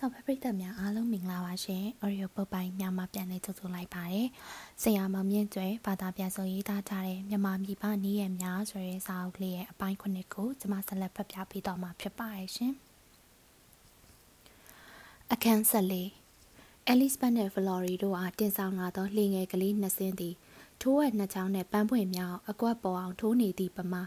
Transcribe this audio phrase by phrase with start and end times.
[0.00, 4.26] ဆောက်ဖက်ပရိသတ်များအားလုံးမင်္ဂလာပါရှင်။ Oreo ပုတ်ပိုင်းမြန်မာပြန်လည်ကြိုဆိုလိုက်ပါတယ်။
[4.82, 12.72] ဆရာမမြင့်ကျွဲဘာသာပြန်ဆိုရေးသားထားတဲ့မြန်မာပြည်ပနီးရများဆိုတဲ့စာအုပ်လေးရဲ့အပိုင်းခုနှစ်ကိုကျွန်မဆက်လက်ဖတ်ပြပေးတော့မှာဖြစ်ပါရဲ့ရှင်။
[15.32, 16.10] အခန်းဆက်လေး
[16.86, 20.34] အဲလစ်ဘတ်နဲ့ဖလော်ရီတို့အားတင်ဆောင်လာသောလှေငယ်ကလေးနှစ်စင်းသည်
[20.80, 24.02] ထိုးဝက်နှစ်ချောင်းနဲ့ပန်းပွင့်မြောက်အကွက်ပေါ်အောင်ထိုးနေသည့်ပမာ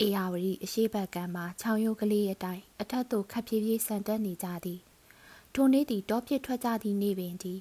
[0.00, 4.80] အေယာဝရီအရှိဘက်ကမ်းမှာချောင်းရုပ်ကလေးရဲ့တိုင်အထက်သို့ခပ်ပြေးပြေးဆန်တက်နေကြသည်
[5.54, 7.60] ထိုနေ့သည်တောပြစ်ထွက်ကြသည့်နေ့ပင်သည်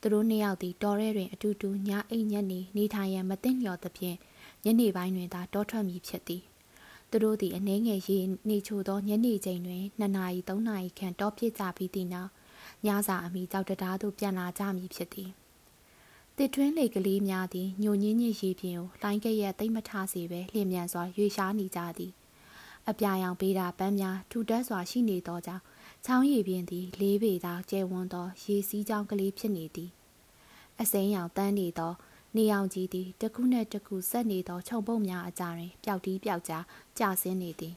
[0.00, 4.16] သူတို့နှစ်ယောက်သည်တောထဲတွင်အတူတူညအိမ်ညက်နေနေထိုင်ရန်မသိလျော်သဖြင့်
[4.64, 6.42] ညနေပိုင်းတွင်သာတောထွက်မည်ဖြစ်သည်
[7.10, 8.18] သူတို့သည်အနှဲငယ်ရေ
[8.48, 12.30] နေချိုသောညနေချိန်တွင်2နာရီ3နာရီခန့်တောပြစ်ကြပြီးသည့်နောက်
[12.86, 15.30] ညစာအမိကြောက်တရားသို့ပြန်လာကြမည်ဖြစ်သည်
[16.36, 22.12] တစ်ထွင်းလေကလေးများသည်ညိုညင်းညစ်ရေပြင်ကိုလိုင်းကရက်သိမ့်မထစေပဲလျင်မြန်စွာရွေရှားနေကြသည်
[22.88, 25.62] အပြာရောင်ပေးတာပန်းများထူတက်စွာရှိနေသောကြောင့်
[26.04, 29.90] ချောင်းရည်ပြင်သည်လေးပေသာကျဲဝန်းသောရေစီးကြောင်းကလေးဖြစ်နေသည်
[30.80, 31.92] အစိမ်းရောင်တန်းနေသော
[32.36, 36.64] နေအောင်ကြီးသည်တခုနှင့်တခုဆက်နေသောခြုံပုတ်များအကြားတွင်ပျောက်တီးပျောက်ကြား
[36.98, 37.74] ကျဆင်းနေသည်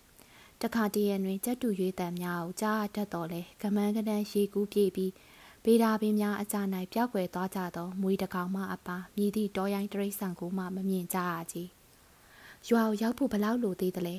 [0.62, 5.12] တခါတည်းရန်တွင်ကြက်တူရွေးတံများကိုကြားတတ်တော်လဲကမန်းကနန်းရေကူးပြေးပြီး
[5.66, 6.56] ဗေဒာပင်များအကြ၌
[6.94, 11.70] ပျောက်ွယ်သွားကြသောမွေးတကောင်မှအပါမြည်သည့်တောရိုင်းတရိษံကိုမှမမြင်ကြရကြီး
[12.70, 14.16] ရွာကိုရောက်ဖို့ဘလောက်လိုသေးသလဲ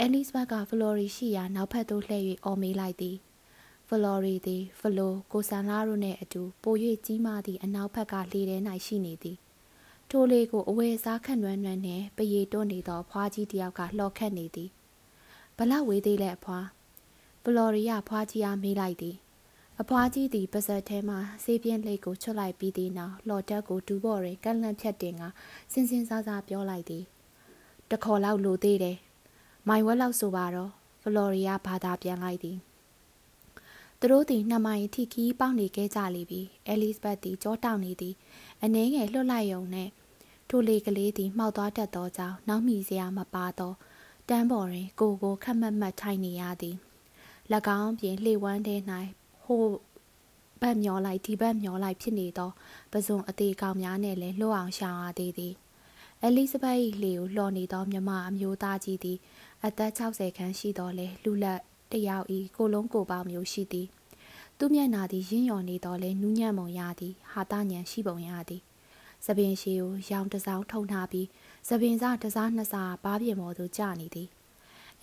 [0.00, 3.16] အဲလစ်ဘတ်ကဖလော်ရီရှိရာနောက်ဖက်သို့လှည့်၍အော်မေးလိုက်သည်
[3.88, 6.74] ဖလော်ရီသည်ဖလိုကိုဆန်လာတို့နှင့်အတူပို၍
[7.06, 8.56] ကြီးမားသည့်အနောက်ဘက်ကလေထဲ၌
[8.86, 9.36] ရှိနေသည်
[10.10, 14.70] ထိုလေးကိုအဝယ်စားခန့်နွမ်းနွမ်းနှင့်ပရီတွန်းနေသောဖွားကြီးတယောက်ကလှော်ခတ်နေသည်
[15.56, 16.66] ဘလောက်ဝေးသေးလဲအဖွား
[17.44, 19.16] ဖလော်ရီကဖွားကြီးအားမေးလိုက်သည်
[19.80, 25.22] အဖွားကြီးသည်ပါဇက်ထဲမှဆေးပြင်းလိတ်ကိုချွတ်လိုက်ပြီးသည့်နောက်လှော်တက်ကိုဒူးဘော်တွင်ကန့်လန့်ဖြတ်တင်က
[25.72, 27.04] စင်စင်စားစားပြောလိုက်သည်
[27.90, 28.96] တခေါ်လောက်လိုသေးတယ်
[29.68, 30.70] မိုင်ဝက်လောက်ဆိုပါတော့
[31.02, 32.58] ဖလော်ရီယာဘာသာပြန်လိုက်သည်
[33.98, 38.14] သူတို့သည်နှစ်မိုင်ထိခီးပေါက်နေခဲ့ကြလိမ့်ပြီအဲလစ်ဘတ်သည်ကြောတောင်နေသည်
[38.62, 39.88] အနှဲငယ်လွတ်လိုက်ရုံနဲ့
[40.48, 43.72] ထိုလေကလေးသည်မှောက်သွားတတ်သောကြောင့်နောက်မိစရာမပါသော
[44.28, 46.76] တန်းပေါ်တွင် ကိုကိုခက်မက်မက်ထိုင်နေရသည်၎
[47.80, 48.76] င်းပြင်လှေဝမ်းထဲ၌
[49.44, 49.64] ဟို
[50.60, 52.50] ဘက်မျောလိုက်ဒီဘက်မျောလိုက်ဖြစ်နေသော
[52.92, 55.54] ပဇွန်အသေးကောင်များနဲ့လည်းလွတ်အောင်ရှောင်ရသေးသည်
[56.22, 59.18] အဲလစ်ဘတ်၏လှေကိုလှော်နေသောမြမအမျိုးသားကြီးသည်
[59.66, 61.60] အသက်60ခန်းရှိတော်လဲလူလက်
[61.92, 63.86] တယောက်ဤကိုလုံးကိုပေါမျိုးရှိသည်
[64.58, 68.62] သူမျက်နာသည်ရင်းရော်နေတော်လဲနူးညံ့ပုံရသည်ဟာတညံရှိပုံရသည်
[69.24, 71.28] သပင်ရှိကိုရောင်တစောင်းထုံထားပြီး
[71.68, 74.28] သပင်စားတစားနှစ်စားဘားပြင်ပေါ်သို့ကျနေသည်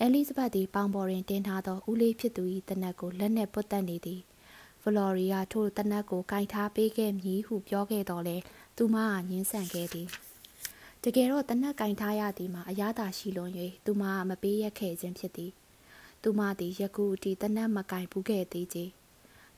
[0.00, 4.20] အဲလီဇဘတ်သည်ပေါင်ပေါ်တွင်တင်ထားသောဦးလေးဖြစ်သူ၏တနက်ကိုလက်နှင့်ပုတ်တက်နေသည်
[4.82, 8.36] ဖလော်ရီယာထိုတနက်ကိုကင်ထားပေးခဲ့မည်ဟုပြောခဲ့တော်လဲ
[8.76, 10.08] သူမကညင်းဆန်ခဲ့သည်
[11.06, 13.52] တကယ်တော့တနက်ကင်ထားရသည်မှာအရသာရှိလွန်၍
[13.84, 15.52] သူမကမပေးရက်ခဲ့ခြင်းဖြစ်သည်
[16.22, 18.90] သူမသည်ယခုတီတနက်မကင်ဘူးခဲ့သေးကြီး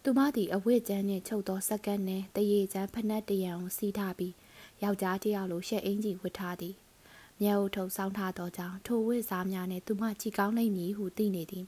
[0.03, 4.35] သူမသည်အဝတ်ကျန်းနှင့်ချုပ်သောစက္ကန့်နှင့်တရေကျန်းဖနက်တရံကိုစီးထားပြီး
[4.83, 6.75] ယောက်ျားတစ်ယောက်လိုရှက်အင်ကြီးဝတ်ထားသည်
[7.41, 11.65] မျက်အုပ်ထုပ်ဆောင်းထားသောကြောင့်ထိုဝတ်စားများနှင့်သူမချီကောင်းလိမ့်မည်ဟုသိနေသည်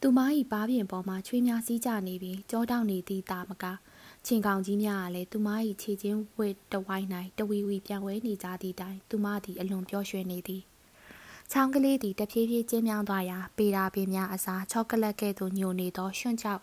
[0.00, 0.18] သူမ၏
[0.52, 3.78] ပါးပြင်ပေါ်မှချွေးများစီးကြနေပြီးကြောတောက်နေသည့်တာမကား
[4.26, 5.48] ချင်းကောင်ကြီးများကလည်းသူမ၏
[5.82, 7.08] ခြေချင်းဝစ်တဝိုင်း၌
[7.38, 10.62] တဝီဝီပြန်ဝဲနေကြသည့်တိုင်သူမသည်အလွန်ပျော်ရွှင်နေသည်
[11.52, 16.60] ချောင်းကလေးသည်တဖြည်းဖြည်းကျင်းမြောင်းသွားရာပေတာပင်များအစားချောကလက်ကဲ့သို့ညိုနေသောရွှွန့်ချောက်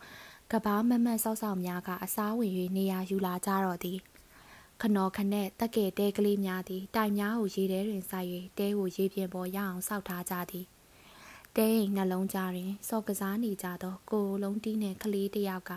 [0.51, 3.99] ကဘာမမတ်ဆောက်ဆောက်များကအစားဝင်၍နေရာယူလာကြတော့သည်
[4.81, 10.65] ခနော်ခနဲ့တက်ကဲတဲကလေးများသည်တိုင်များကိုရေထဲတွင်စိုက်၍တဲကိုရေပြင်ပေါ်ရအောင်ဆောက်ထားကြသည်
[11.57, 15.71] တဲအိမ်နှလုံးကြားတွင်စော်ကစားနေကြသောကိုလုံးတီးနှင့်ကလေးတစ်ယောက်က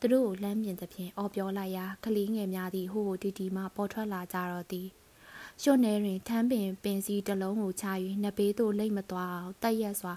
[0.00, 4.88] သူတို့ကိုလှမ်းမြင်သဖြင့်အော်ပြောလိုက်ရာကလေးငယ်များသည်ဟိုဟိုတီတီမှပေါ်ထွက်လာကြတော့သည်
[5.62, 7.86] ရွှွနေတွင်ထမ်းပင်ပင်စီတစ်လုံးကိုချ၍
[8.22, 10.14] နှစ်ပေးသို့လိမ့်မသွားအောင်တက်ရက်စွာ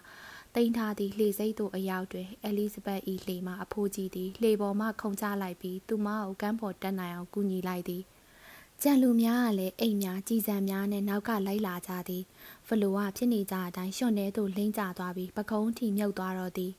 [0.56, 8.04] တိန်ထားသည့်လှေစိတ်သို့အရောက်တွင်အဲလီဇဘတ်၏လှေမှအဖိုးကြီးသည်လှေပေါ်မှခုန်ချလိုက်ပြီးသူမကိုကမ်းပေါ်တက်နိုင်အောင်ကူညီလိုက်သည်
[8.84, 12.24] ကြံလူများကလည်းအိမ်များကြီးစံများနဲ့နောက်ကလိုက်လာကြသည်
[12.70, 16.72] ဖလိုကဖြစ်နေကြအတိုင်းရွှွန်ထဲသို့လိမ့်ကျသွားပြီးပကုံးထီမြုပ်သွားတော့သည်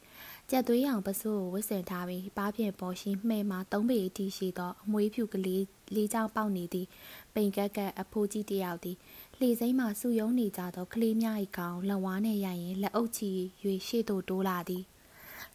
[0.50, 5.64] ကြက်သွေးရောင်ပစိုးကိုဝတ်ဆင်ထားပြီးပါးပြင်ပေါ်ရှိမှဲ့မှာသုံးပေအထိရှိသောအမွေးဖြူကလေး
[5.94, 6.88] လေးချောင်းပေါက်နေသည့်
[7.34, 8.96] ပိန်ကက်ကက်အဖိုးကြီးတယောက်သည်
[9.38, 13.30] လှေစိမ်းမှစူယုံနေကြသောကလေးများ၏ကောင်လက်ဝါးနှင့်ရိုက်ရင်လက်အုပ်ချီ၍
[13.88, 14.82] ရှေ့သို့တိုးလာသည်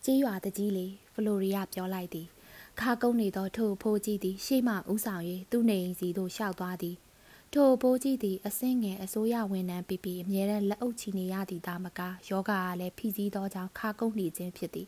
[0.05, 2.27] ကြေးရွာတကြီးလေဖလိုရီယာပြောလိုက်သည်
[2.79, 6.95] ခါကုန်းနေသောထိုဖိုးကြီးသည်ရှေ့မှဥဆောင်၍သူ့နေအိမ်စီသို့ရှောက်သွားသည်
[7.57, 14.87] ထိုဖိုးကြီးသည်အစင်းငယ်အစိုးရဝန်ထမ်းပြီးပြီးအမြဲတမ်းလက်အုပ်ချီနေရသည်သားမကယောဂါကလည်းဖိစီးသောကြောင့်ခါကုန်းနေခြင်းဖြစ်သည်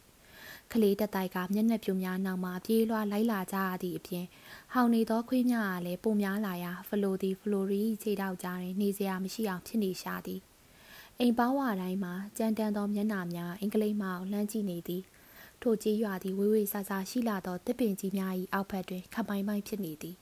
[0.71, 4.25] ကလေးတတိုက်ကမျက်နှာပြူများနောက်မှပြေးလွှားလိုက်လာကြရသည့်အပြင်
[4.73, 10.41] ဟောင်နေသောခွေးများကလည်းပုံများလာရာဖလိုသည်ဖလိုရီခြေထောက်ကြားတွင်နေစရာမရှိအောင်ဖြစ်နေရှာသည်
[11.19, 15.03] အိမ်ပေါဝတိုင်းမှာကြမ်းတမ်းသောမျက်နှာများအင်္ဂလိပ်မှလှမ်းကြည့်နေသည်
[15.61, 20.17] ထိုကြေးရွာသည်ဝေးဝေးဆာဆာရှိလာသောတစ်ပင်ကြီးများ၏အောက်ဘက်တွင်ခမိုင်းမိုင်းဖြစ်နေသည်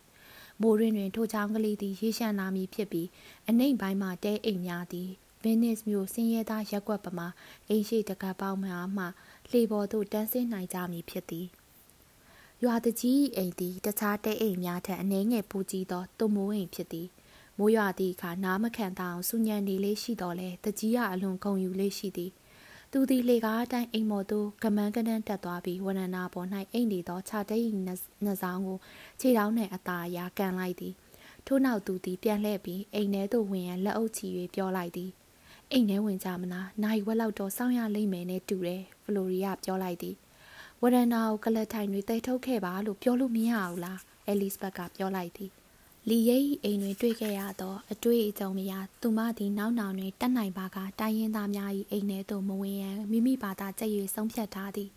[0.62, 3.08] မိုးရင်းတွင်ထိုချောင်းကလေးသည်ရေရှမ်းလာမည်ဖြစ်ပြီး
[3.50, 5.10] အနှိမ်ပိုင်းမှတဲအိမ်များသည်
[5.44, 7.28] ဗင်းနစ်မြို့စင်းရဲသားရက်ွက်ပမာ
[7.70, 9.06] အိမ်ရှိတကပ်ပေါင်းများမှ
[9.50, 11.48] လှေပေါ်သို့တန်းဆင်းနိုင်ကြမည်ဖြစ်သည်
[12.64, 17.08] ရွာတကြီးအိမ်သည်တခြားတဲအိမ်များထက်အနည်းငယ်ပူကြီးသောတုံမိုးအိမ်ဖြစ်သည်
[17.58, 22.32] မိုးရွာသည့်အခါနားမခံတအောင်စူညံနေလေးရှိတော်လဲတကြီးကအလွန်ဂုံယူလေးရှိသည်
[22.96, 28.78] သူသည်လေကားအတိုင်းအိမ်မော်သို့ကမန်းကနန်းတက်သွားပြီးဝရဏာပေါ်၌အိမ်နေသောခြာတိတ်နှဆောင်ကို
[29.20, 30.94] ခြေထောက်နှင့်အသာအရာကန်လိုက်သည်
[31.48, 35.12] ထို့နောက်သူသည်ပြန်လှည့်ပြီးအိမ်ထဲသို့ဝင်ရန်လက်အုပ်ချီ၍ပြောလိုက်သည်
[35.72, 40.16] အိမ်ထဲဝင်ကြမလားနိုင်ဝက်လောက်တော့စောင်းရလိမ့်မယ်နဲ့တူတယ်ဖလိုရီယာပြောလိုက်သည်
[40.82, 45.52] ဝရဏာကိုကလတ်ထိုင်တွေတိတ်ထုတ်ခဲ့ပါလို့ပြောလို့မရဘူးလားအဲလစ်ဘတ်ကပြောလိုက်သည်
[46.10, 54.90] လီရိတ်အိမ်တွင်တွေ့ခဲ့ရသောအတွေ့အကြုံများသူမသည်နောက်နောင်တွင်တက်နိုင်ပါကတိုင်းရင်းသားများ၏အိမ်ထဲသို့မဝင်ရန်မိမိဘာသာကြက်၍ဆုံးဖြတ်ထားသည်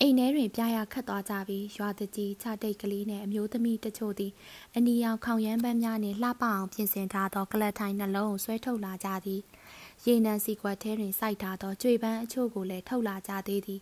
[0.00, 4.32] အိမ်ထဲတွင်ပြရခတ်သွားကြပြီးရွာတကြီးခြတိတ်ကလေးနှင့်အမျိုးသမီးတချို့သည်
[4.76, 9.40] အနီရောင်ခေါင်ရမ်းပန်းများနှင့်လှပအောင်ပြင်ဆင်ထားသောကလတ်ထိုင်နှလုံးဆွဲထုတ်လာကြသည်
[10.06, 13.80] ရေနံစီကွက်ထဲတွင်စိုက်ထားသောကြွေပန်းအချို့ကိုလည်းထုတ်လာကြသေးသည်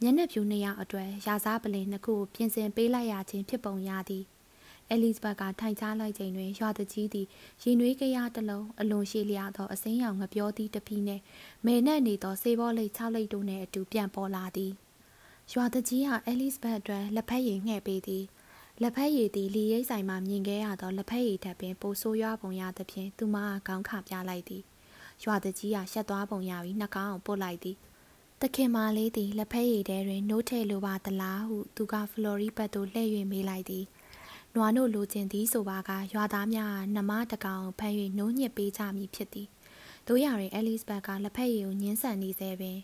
[0.00, 4.24] မျက်နှာဖြူနှစ်ယောက်အတွက်ရာစားပလင်နှစ်ခုပြင်ဆင်ပေးလိုက်ရခြင်းဖြစ်ပုံရသည်
[4.90, 7.26] အဲလစ်ဘတ်ကထိုင်ချလိုက်ချိန်တွင်ရွာတကြီးသည်
[7.62, 11.22] ရင်နွေးကရတစ်လုံးအလွန်ရှိလျားသောအစိမ်းရောင်ငပြောသည့်တပီးနှင့်
[11.66, 14.72] မဲနဲ့နေသောစေဘောလိတ်6လိတ်တို့နှင့်အတူပြန်ပေါ်လာသည်
[15.52, 18.24] ရွာတကြီးကအဲလစ်ဘတ်အတွက်လက်ဖက်ရည်ငှဲ့ပေးသည်
[18.82, 24.62] လက်ဖက်ရည်သည်လီရိတ်ဆိုင်မှမြင်ခဲ့ရသောလက်ဖက်ရည်ထပ်ပင်ပိုဆိုးရွားပုံရသဖြင့်သူမကခေါင်းခပြလိုက်သည်
[25.24, 27.76] ရွာတကြီးကရှက်သွားပုံရပြီးနှကောင်းအောင်ပုတ်လိုက်သည်
[28.42, 33.84] တခင်မလေးသည်လက်ဖက်ရည်ထဲတွင်နိုးထဲလိုပါသလားဟုသူကဖလော်ရီဘတ်သို့လှည့်၍မေးလိုက်သည်
[34.54, 39.48] နွားတို့လိုချင်သည်ဆိုပါကရွာသားများနှမတကောင်ဖမ်း၍နိုးညစ်ပေးကြမည်ဖြစ်သည်
[40.06, 42.78] တို့ရရင်အဲလစ်ဘတ်ကလက်ဖက်ရည်ကိုညှင်းဆန်နေစေပင်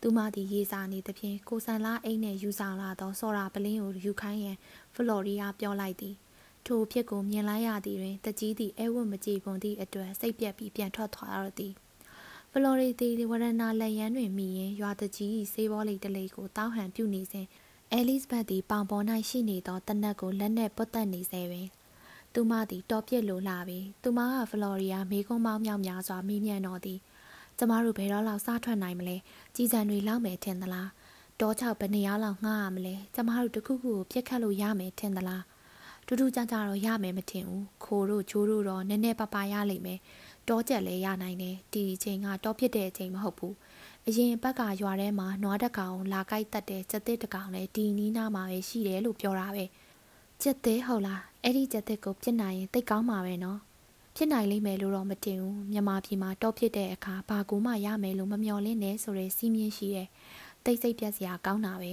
[0.00, 4.56] သူမသည်ရေးစားနေသဖြင့်ကိုဆန်လာအိတ်နှင့်ယူဆောင်လာသောစော်ရာပလင်းကိုယူခိုင်းရန်
[4.94, 6.14] ဖလော်ရီယာပြောလိုက်သည်
[6.66, 11.72] ထိုဖြစ်ကိုမြင်လိုက်ရသည်တွင်တကြီးသည်အဲဝတ်မကြည်ပွန်သည့်အတွက်စိတ်ပြက်ပြီးပြန်ထွက်သွားရသည်
[12.52, 17.46] ဖလော်ရီတီဝရနာလက်ရန်တွင်မိရင်ရွာတကြီးစေးဘောလိတ်တလိကိုတောက်ဟန်ပြုနေစဉ်
[17.92, 21.68] အဲလစ်ဘတ်သည်ပေါင်ပေါ်၌ရှိနေသောတနက်ကိုလက်နှင့်ပုတ်တက်နေစေပင်
[22.34, 26.98] သူမသည်တော်ပြစ်လိုလာပြီးသူမကဖလော်ရီယာမေကွန်းမောင်းမြောက်များစွာမေးမြန်းတော်သည်
[27.58, 29.16] ကျမတို့ဘယ်တော့လောက်စားထွက်နိုင်မလဲ
[29.54, 30.88] ကြီးစံတွေလောက်မယ်ထင်သလား
[31.40, 35.44] တောချောက်ဘယ်နှစ်ယောက်လောက်ငှားရမလဲကျမတို့တခုခုကိုပြစ်ခတ်လို့ရမယ်ထင်သလား
[36.06, 39.98] တူတူကြကြတော့ရမယ်မထင်ဘူးခိုးတို့ချိုးတို့တော့နည်းနည်းပပရလိမ့်မယ်
[40.48, 43.54] တောကျက်လည်းရနိုင်တယ်ဒီချိန်ကတောဖြစ်တဲ့အချိန်မဟုတ်ဘူး
[44.10, 49.64] အရင်ဘက်ကရွာထဲမှာနွားတကောင်လာကိုက်တက်တဲ့စက်သစ်တကောင်လည်းဒီနီးနားမှာပဲရှိတယ်လို့ပြောတာပဲ
[50.42, 53.58] ကျက်သေးဟုတ်လားအဲ့ဒီကျက်သစ်ကိုပြစ်နိုင်ရင်သိကောင်းမှာပဲနော်
[54.16, 60.08] ဖြစ်နိုင်လိမ့်မယ်လို့တော့မတင်ဘူးမြန်မာပြည်မှာတောဖြစ်တဲ့အခါဘာကူမှရမယ်လို့မမျှော်လင့်နဲ့ဆိုတဲ့စီးမြင်ရှိတယ်
[60.64, 61.92] တိတ်ဆိတ်ပြက်စရာကောင်းတာပဲ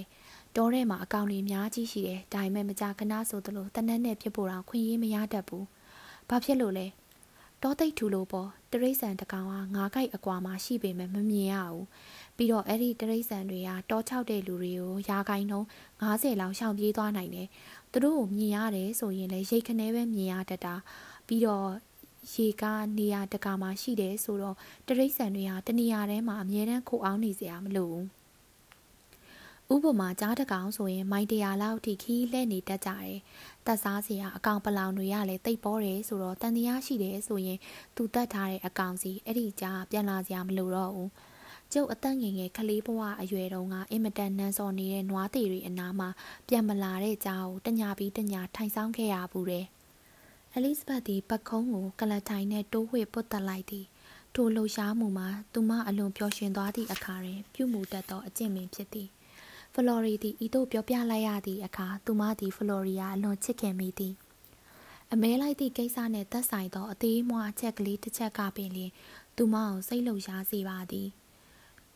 [0.55, 5.65] တောထဲမှာအကောင်တွေအများကြီးရှိတယ်ဒါပေမဲ့မကြခဏဆိုသလိုတနက်နဲ့ဖြစ်ဖို့တော့ခွင့်ရေးမရတတ်ဘူး
[6.29, 6.85] ဘာဖြစ်လို့လဲ
[7.64, 11.86] တောသိတ်ထူလို့ပေါ့တရိษံတကောင်ဟာငါးကိုက်အကွာမှာရှိပေမဲ့မမြင်ရဘူး
[12.36, 15.64] ပြီးတော့အဲ့ဒီတရိษံတွေကတောချောက်တဲ့လူတွေကိုရာဂိုင်းနှုံး
[16.02, 17.48] 90လောက်ရှောင်ပြေးသွားနိုင်တယ်
[17.92, 20.74] သူတို့ကိုမြင်ရတယ်ဆိုရင်လည်းရိတ်ခနဲပဲမြင်ရတတ်တာ
[21.26, 21.68] ပြီးတော့
[22.32, 22.64] ရေက
[22.98, 24.56] နေရာတကာမှာရှိတယ်ဆိုတော့
[24.86, 28.06] တရိษံတွေဟာတနေရာထဲမှာအမြဲတမ်းခိုအောင်နေစရာမလိုဘူး
[29.73, 33.17] ဥပမာကြားတကောင်ဆိုရင်မိုင်တရာလောက်ထိခီးလှဲ့နေတတ်ကြတယ်။
[33.65, 37.59] တက်စားစရာအကောင်ပလောင်တွေကလည်းတိတ်ပေါ်တယ်ဆိုတော့တန်တရားရှိတယ်ဆိုရင်
[37.95, 41.09] သူတတ်ထားတဲ့အကောင်စီအဲ့ဒီကြားပြန်လာစရာမလိုတော့ဘူး။
[41.73, 46.09] ကျုပ်အသက်ငယ်ငယ်ကလေးဘဝအရွယ်တုန်းကအင်မတန်နန်းစော်နေတဲ့နွားသေးတွေအနားမှာ
[46.47, 49.65] ပြန်မလာတဲ့ကြားကိုတညာပြီးတညာထိုင်ဆောင်ခဲ့ရဘူးတယ်။
[50.53, 53.85] အဲလစ်ဘတ်ဒီပတ်ခုံးကိုကလထိုင်နဲ့တိုးဝှေ့ပုတ်တက်လိုက်သည်။
[54.35, 59.09] ထိုလှုပ်ရှားမှုမှာသူမအလွန်ပျော်ရွှင်သွားသည့်အခါတွင်ပြုမှုတတ်သောအကျင့်ပင်ဖြစ်သည်
[59.75, 64.13] ဖလော်ရီသည်ဤသို့ပြောပြလိုက်ရသည့်အခါသူမသည်ဖလော်ရီယာအလွန်ချစ်ခင်မိသည်
[65.13, 68.91] အမဲလိုက်သည့်ကိစ္စနှင့်သက်ဆိုင်သောအသေးမွှားအချက်ကလေးတစ်ချက်ကပင်လျင်
[69.37, 71.07] သူမအောင်စိတ်လှုပ်ရှားစေပါသည်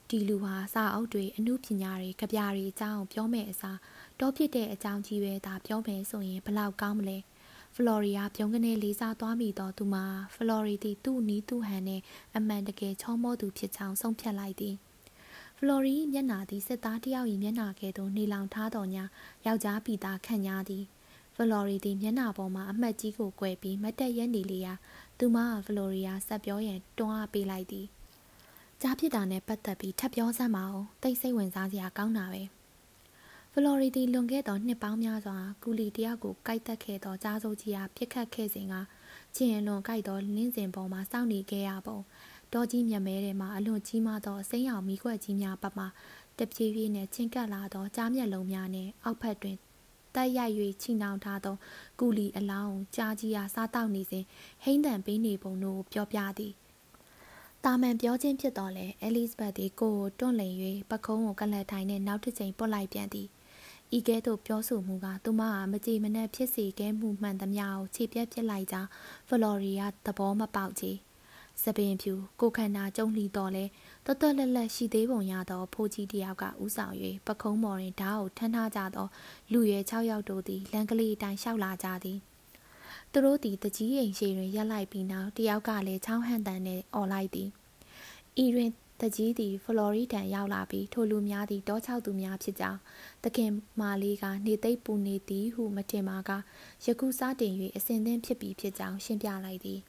[0.10, 3.80] ဒီလူဟာစာအုပ်တွေအမှုပညာတွေကြပြတွေအကြောင်းပြောမယ်အစား
[4.20, 7.18] တောဖြစ်တဲ့အကြောင်းကြီးပဲသာပြောမယ်ဆိုရင်ဘလောက်ကောင်းမလဲ
[7.76, 10.06] ဖလော်ရီယာပြုံးကနေလေးစားသွားမိတော့သူမှာ
[10.36, 12.02] ဖလော်ရီသည်သူ့နီးသူ့ဟန်နဲ့
[12.36, 14.76] အမှန်တကယ်ချောမောသူဖြစ်ချောင်းဆုံးဖြတ်လိုက်သည်
[15.62, 19.04] ဖလော်ရီမျက်နာသည်စစ်သားတယောက်၏မျက်နာကဲ့သို့နေလောင်ထားတော်ညာ
[19.46, 20.84] ယောက်ျားပြည်သားခန့်ညားသည်
[21.36, 24.74] ဖလော်ရီသည်မျက်နာပေါ်မှအမှတ်ကြီးကို꿰ပြီးမတ်တက်ရက်နေလေရာ
[25.20, 27.86] သူမကဖလော်ရီယာဆက်ပြောရန်တွန်းအားပေးလိုက်သည်
[28.82, 32.44] ကြားဖြစ်တာနဲ့ပတ်သက်ပြီးထပ်ပြောစမ်းပါဦးတိတ်ဆိတ်ဝင်စားစရာကောင်းတာပဲ
[33.54, 38.76] ဖလော်ရီတီလွန်ခဲ့သောနှစ်ပေါင်းများစွာကူလီတယောက်ကိုကိုက်တက်ခဲ့သောကြားစိုးကြီးအားပြစ်ခတ်ခဲ့စဉ်က
[39.36, 42.00] ချင်းလွန်ကိုက်သောလင်းစင်ပေါ်မှာစောင့်နေခဲ့ရပုံ
[42.54, 45.86] တောကြီးမြမဲထဲမှာအလွန်ကြီးမားသောအစိမ်းရောင်မီးခွက်ကြီးများပတ်မှ
[46.38, 49.58] တပြေးပြေးနဲ့ချင်းကပ်လာသောကြားမျက်လုံးများနှင့်အောက်ဖက်တွင်
[50.16, 51.56] တက်ရိုက်၍ချိနှောင်ထားသော
[52.00, 54.26] ကူလီအလောင်းကြားကြီးအားစားတောက်နေစဉ်
[54.64, 56.54] ဟိမ့်တန်ပေးနေပုံတို့ပြောပြသည်
[57.66, 60.54] တာမန်ပြောခြင်းဖြစ်တော်လဲအဲလိဇဘက်သည်ကိုကိုတွန့်လင်၍
[60.92, 63.28] ပခုံးကိုကလတ်ထိုင်နှင့်နောက်တစ်ချိန်ပုတ်လိုက်ပြန်သည်
[63.98, 68.90] ဤကဲ့သို့ပြောဆိုမှုကသူမဟာမကြည်မနှက်ဖြစ်စေခဲ့မှုမှန်သမျှကိုခြေပြက်ဖြစ်လိုက်ကြောင်း
[69.30, 70.92] ဖလော်ရီယာသဘောမပေါက်ချေ
[71.64, 73.66] စပင်ဖြူကိုခန္ဓာကျုံလှီတော်လဲ
[74.06, 76.96] တွတ်တွတ်လက်လက်ရှိသေးပုံရသောဖိုးကြီးတယောက်ကဥဆောင်၍
[77.28, 79.08] ပခုံးမော်တွင်ဓာတ်ကိုထမ်းထားကြသော
[79.52, 82.18] လူရဲ6ယောက်တို့သည်လမ်းကလေးအတိုင်းလျှောက်လာကြသည်
[83.12, 87.50] သူတို့သည်တကြီးအိမ်ရှိတွင်ရက်လိုက်ပြီးနောက်တယောက်ကလည်းချောင်းဟန်တန်နှင့်អော်လိုက်သည်
[88.44, 92.80] ဤတွင်တကြီးသည်ဖလော်ရီဒန်ရောက်လာပြီးထိုလူများသည်တောချောက်သူများဖြစ်ကြောင်း
[93.24, 96.32] သခင်မာလေးကနေသိပ်ပူနေသည်ဟုမတင်ပါက
[96.86, 99.80] ယခုစတင်၍အစဉ်သင်းဖြစ်ပြီးဖြစ်ကြောင်းရှင်းပြလိုက်သည်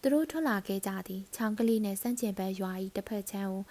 [0.00, 3.62] သူတို့ထွက်လာခဲ့ကြသည်ချောင်းကလေးနှင့်စန့်ကျင်ဘက်ရွာ၏တစ်ဖက်ချမ်းကို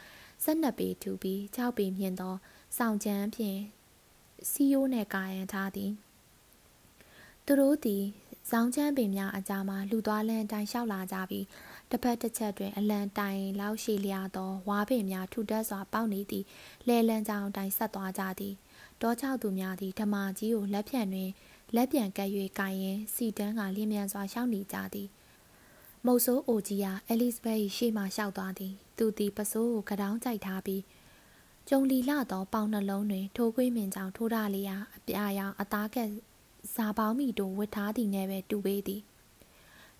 [0.43, 2.35] ဆက်နှစ်ပေထူပြီး၆ပေမြင့်သော
[2.77, 3.59] စောင်ချမ်းဖြင့်
[4.51, 5.91] စီယိုးနှင့်ကာယံထားသည်
[7.45, 8.03] သူတို့သည်
[8.51, 11.45] ဇောင်းချမ်းပင်များအကြားမှာလူသွားလန်းတိုင်းလျှောက်လာကြပြီး
[11.89, 16.45] တစ်ဖက်တစ်ချက်တွင်အလံတိုင်လောက်ရှိလျာသောဝါပင်များထူထပ်စွာပေါက်နေသည့်
[16.87, 18.53] လဲလန်းကြောင်တိုင်ဆက်သွားကြသည်
[19.01, 21.29] တောချောက်သူများသည်ဓမာကြီးကိုလက်ဖြန့်တွင်
[21.75, 22.29] လက်ပြန်ကပ်၍
[22.59, 25.07] ကိုင်ရင်စီတန်းကလျင်မြန်စွာရှောက်နေကြသည်
[26.09, 30.81] မုတ်ဆိုးအိုကြီးဟာအဲလစ်ဘက်၏ရှေ့မှရှောက်သွားသည်သူသည်ပစိုးကိုကတောင်းကြိုက်ထားပြီး
[31.69, 36.09] ကျုံလီလာသောပေါင်နှလုံးတွင် ထိုးခွေးမင်ကြောင်ထိုးထားလျာအပြာရောင်အသားကက်
[36.75, 39.01] ဇာပေါင်းမီတို့ဝတ်ထားသည်နှင့်ပဲတူပေသည်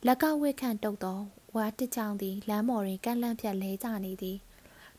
[0.06, 1.20] လက်ကဝက်ခန့်တုတ်သော
[1.56, 4.38] ဝါတစ်ချောင်းသည်လမ်းပေါ်တွင်ကန့်လန့်ဖြတ်လဲကျနေသည်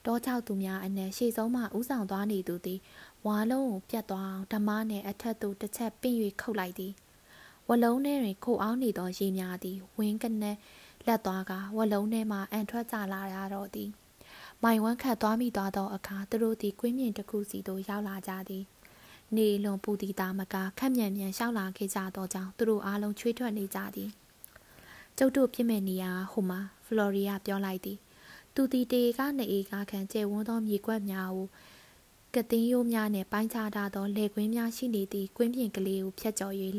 [0.04, 2.78] တောချောက်သူများအနက်ရှေ့ဆုံးမှဥဆောင်သွားနေသူသည်
[3.26, 6.92] ဝါလုံးကိုပြတ်သွားအောင်ဓမ္မနှင့်အထက်သို့တစ်ချက်ပင့်၍ခုတ်လိုက်သည်
[7.68, 10.56] ဝလုံးထဲတွင်ခုတ်အောင်နေသောရေများသည်ဝင်းကနက်
[11.06, 13.90] လက်သွားကဝလုံးထဲမှအန်ထွက်ကြလာရတော့သည်
[14.62, 18.64] မိုင်ဝမ်းခတ်သွားမိသွားသောအခါသူတို့သည်ကွင်းမြင့်တစ်ခုစီသို့ရောက်လာကြသည်
[19.36, 24.10] နေလွန်ပူတီတာမကခက်မြန်မြန်ရှောက်လာခဲ့ကြသောကြောင့်သူတို့အားလုံးချွေးထွက်နေကြသည်
[25.18, 27.98] ကျုပ်တို့ပြစ်မဲ့နေရဟိုမှာဖလော်ရီယာပြောလိုက်သည်
[28.54, 31.46] သူတီတေကနေအေကခံကျဲဝန်းသောမြေကွက်များကို
[32.34, 36.54] ကတင်းရိုးများနှင့်ပိုင်းခြားထားသောလေကွင်းများရှိနေသည့်ကွင်းပြင်ကလေးကိုဖျက်ကျော်၍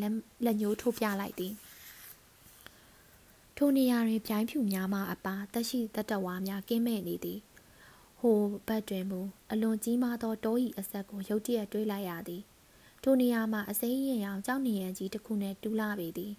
[0.46, 1.54] လက်ညှိုးထိုးပြလိုက်သည်
[3.62, 7.40] ထိုနေရာတွင်ပြိုင်းဖြူများမှအပါတက်ရှိတတဝါများကင်းမဲ့နေသည်
[8.20, 12.42] ဟိုဘက်တွင်မူအလွန်ကြီးမားသောတော၏အဆက်ကိုရုတ်တရက်တွေးလိုက်ရသည်
[13.04, 16.34] ထိုနေရာမှာအစိမ်းရင်အောင်ကြောက်နေရန်ကြီးတစ်ခုနှင့်တူးလာပေသည်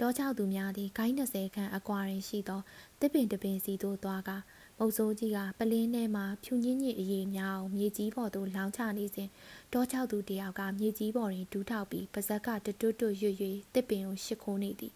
[0.00, 2.60] တောချောက်သူများသည်ဂိုင်း20ခန့်အကွာတွင်ရှိသော
[3.00, 4.30] တစ်ပင်တပင်စီသို့သွားက
[4.78, 9.28] မုတ်ဆိုးကြီးကပလင်းထဲမှဖြူညင်းညစ်အရေးများအောင်မြေကြီးပေါ်သို့လောင်းချနေစဉ်
[9.72, 14.94] တောချောက်သူတယောက်ကမြေကြီးပေါ်တွင်ဒူးထောက်ပြီးပါဇက်ကတွတ်တွတ်ရွရွတစ်ပင်ကိုရှစ်ခိုးနေသည်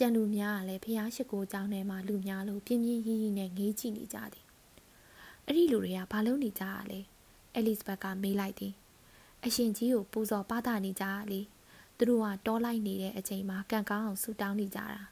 [0.00, 4.44] ကြံလူများကလည်းဖျားရှိခိုးကြောင်းထဲမှာလူများလိုပြင်းပြင်းရီးရီးနဲ့ငေးကြည့်နေကြသည်
[5.46, 7.00] အဲ့ဒီလူတွေကဘာလုပ်နေကြရလဲ
[7.54, 8.74] အဲလစ်ဘက်ကမေးလိုက်သည်
[9.44, 11.40] အရှင်ကြီးကိုပူဇော်ပါတာနေကြလေ
[11.96, 15.02] သူတို့ကတောလိုက်နေတဲ့အချိန်မှာကံကောင်းအောင်ဆူတောင်းနေကြတာ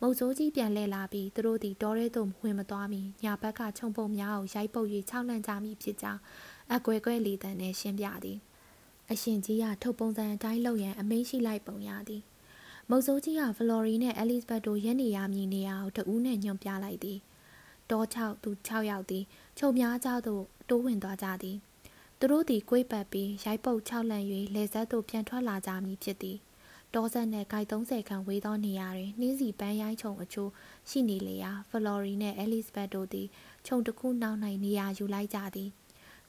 [0.00, 6.20] မုတ်ဆိုးကြီးပြန်လှည့်လာပြီးသူတို့သည်တောထဲသို့ဝင်မသွားမီညာဘက်ကခြုံပုံများကိုရိုက်ပုတ်၍ခြောက်လန့်ကြမိဖြစ်ကြောင်း
[6.74, 8.38] အကွယ်ကွယ်လေးတန်နဲ့ရှင်းပြသည်
[9.10, 12.22] အရှင်ကြီးကထုတ်ပုံစံအတိုင်းလုပ်ရန်အမိန့်ရှိလိုက်ပုံရသည်
[12.92, 17.18] မုတ်ဆိုးကြီးကဖလော်ရီနဲ့အဲလစ်ဘတ်တို့ရက်နေရမည်နေရာကိုတဦးနဲ့ညွန်ပြလိုက်သည်
[17.90, 19.24] တော6သူ6ယောက်သည်
[19.58, 21.56] ခြုံများကြောက်သို့တိုးဝင်သွားကြသည်
[22.18, 26.38] သူတို့သည်ကိုွေးပတ်ပြီးရိုက်ပုတ်6လန့်၍လေဆက်သို့ပြန်ထွက်လာကြမည်ဖြစ်သည်
[26.94, 30.50] တောဆက်နှင့်ဂိုက်30ခန့်ဝေးသောနေရာတွင်နှင်းစီပန်းရိုင်းခြုံအချို့
[30.90, 33.26] ရှိနေလေရာဖလော်ရီနှင့်အဲလစ်ဘတ်တို့သည်
[33.66, 35.70] ခြုံတစ်ခုနောက်၌နေရာယူလိုက်ကြသည်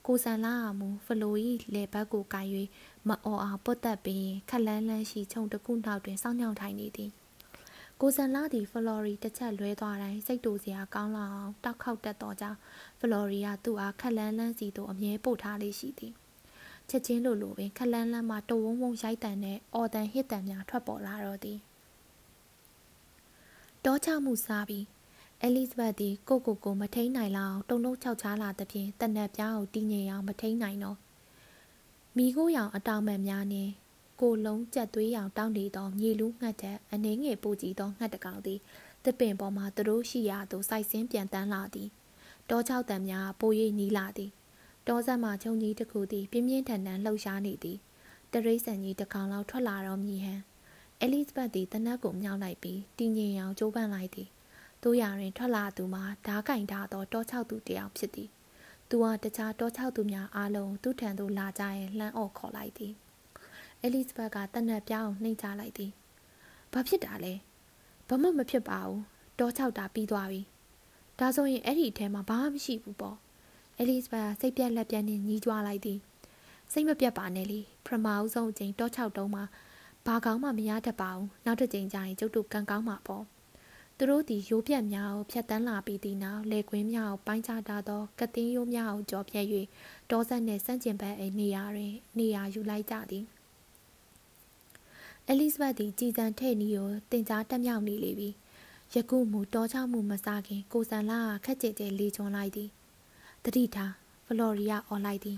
[0.08, 1.36] ကိုဆန်လာမူဖလို၏
[1.74, 2.50] လေဘက်ကိုကိုင်၍
[3.08, 7.12] မအော်အောင်ပုတ်တက်ပြီးခက်လန်းလန်းရှိခြုံတစ်ခုနောက်တွင်စောင့်ညောင်ထိုင်နေသည်
[8.02, 12.60] ကိုစံလာသည်ဖလော်ရီတစ်ချက်လွဲသွားတိုင်းစိတ်တူစရာကောင်းလာအောင်တောက်ခေါက်တက်တော့ကြောင်း
[13.00, 16.14] ဖလော်ရီကသူ့အားခက်လန်းလန်းစီသို့အမြဲပို့ထားလေးရှိသည်
[16.90, 21.60] ချက်ချင်းလိုလိုပင်ခက်လန်းလန်းမှတဝုံဝုံရိုက်တန်နဲ့အော်တန်ဟစ်တန်များထွက်ပေါ်လာတော့သည်
[23.86, 24.86] တောချမှုစားပြီး
[25.42, 30.98] အဲလစ်ဘတ်သည်ကိုကိုကိုမထိန်နိုင်လောက်တုံလုံးချောက်ချားလာသဖြင့်တနက်ပြားကိုတင်းငြိမ်အောင်မထိန်နိုင်တော့
[32.18, 33.72] မိကိုရောင်အတောင်မှန်များနှင့်
[34.22, 38.60] ကိုလုံးကြက်သွေးရောင်တောင်းနေသောမြေလူးငှက်တဲ့အနေငယ်ပူကြည့်သောငှက်တကောင်သည်
[39.06, 41.90] တပင်ပေါ်မှသူတို့ရှိရာသို့စိုက်ဆင်းပြန်တန်းလာသည်
[42.50, 44.32] တောချောက်တံများပို၍နီးလာသည်
[44.88, 47.78] တောဆက်မှချုံကြီးတစ်ခုသည်ပြင်းပြင်းထန်ထန်လှုပ်ရှားနေသည်
[48.34, 50.42] တရိษံကြီးတစ်ကောင်လောက်ထွက်လာတော့မြည်ဟန်
[51.00, 54.30] အဲလစ်ဘတ်သည်တနက်ကိုမြောက်လိုက်ပြီးတင်းငင်အောင်ကြိုးပမ်းလိုက်သည်
[54.84, 58.30] တို့ရရင်ထွက်လာသူမှာဓားကင်ထားသောတောချောက်သူတယောက်ဖြစ်သည်
[58.92, 62.94] သူကတခြားတောချောက်သူများအားလုံးသူ့ထံသို့လာကြရင်လှမ်းអော်ခေါ်လိုက်သည်
[63.82, 65.92] အဲလစ်ဘတ်ကတနက်ပြောင်းနှိမ့်ချလိုက်သည်။
[66.74, 67.34] ဘာဖြစ်တာလဲ။
[68.08, 69.00] ဘာမှမဖြစ်ပါဘူး။
[69.40, 70.42] တောချောက်တာပြီးသွားပြီ။
[71.20, 73.18] ဒါဆိုရင်အဲ့ဒီအထဲမှာဘာမှမရှိဘူးပေါ့
[73.78, 76.00] အဲလီဇဘတ်စိတ်ပြက်လက်ပြက်နဲ့ညီးကြွားလိုက်သည်
[76.72, 79.44] စိတ်မပြတ်ပါနဲ့လေပထမအဆုံးအချိန်တောချောက်တုံးမှာ
[80.06, 83.24] ဘာကောင်းမှမရတတ်ပါဘူးနောက်တစ်ချိန်ကျရင်ကျုပ်တို့ကံကောင်းမှာပေါ့
[84.04, 89.42] သူတို့သည်ရိုးပြက်များကိုဖြတ်တန်းလာပြီးသည့်နောက်လေကွင်းများကိုပိုင်းခြားထားသောကတင်းရိုးများကိုကြော်ပြဲ၍
[90.10, 93.26] တောဆက်နှင့်စန့်ကျင်ဘက်အိနေရာတွင် နေရာယူလိုက်ကြသည်
[95.28, 98.30] အဲလစ်ဘတ်သည်ကြည်စံထဲ့နီးကိုတင်ကြားတက်မြောက်နေလေပြီ
[98.94, 102.70] ယခုမူတောချောက်မှုမစားခင် ကိုဆန်လာခက်ကြဲကြဲလေးချွန်လိုက်သည်
[103.44, 103.94] တတိထား
[104.26, 105.38] ဖလော်ရီယာអော်လိုက်သည်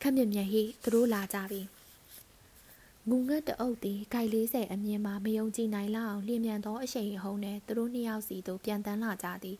[0.00, 1.62] ခက်မြက်မြက်ဟိသူတို့လာကြပြီ
[3.10, 9.58] ငုံငတ်တအုပ်သည်ဂိုက်40အမြင်မှာမယုံကြည်နိုင်လောက်အောင်လျင်မြန်သောအရှိန်အဟုန်နဲ့သူတို့နှစ်ယောက်စီသို့ပြန်တန်းလာကြသည်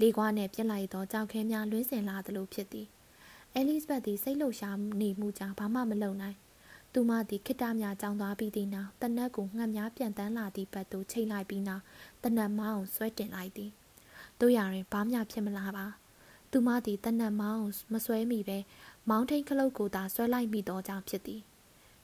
[0.00, 2.86] လေးကွားနှင့်ပြစ်လိုက်သောကြောက်ခဲများလွှင်းစင်လာသလိုဖြစ်သည်
[3.54, 6.36] အဲလစ်ဘတ်သည်စိတ်လှုပ်ရှားနေမှုကြောင့်ဘာမှမလုပ်နိုင်
[6.92, 11.82] သူမသည်ခိတ္တများကြောင်းသွားပြီးသည့်နောက်တနက်ကိုငှက်များပြန်တန်းလာသည့်ဘက်သို့ချိန်လိုက်ပြီးနောက်
[12.22, 13.70] တနက်မောင်းဆွဲတင်လိုက်သည်
[14.40, 15.86] တို့ရရင်ဘာမှဖြစ်မလာပါ
[16.50, 18.58] သူမသည်တနက်မောင်းမဆွဲမိပဲ
[19.08, 21.42] မောင်းထိန်ခလုတ်ကိုသာဆွဲလိုက်မိသောကြောင့်ဖြစ်သည်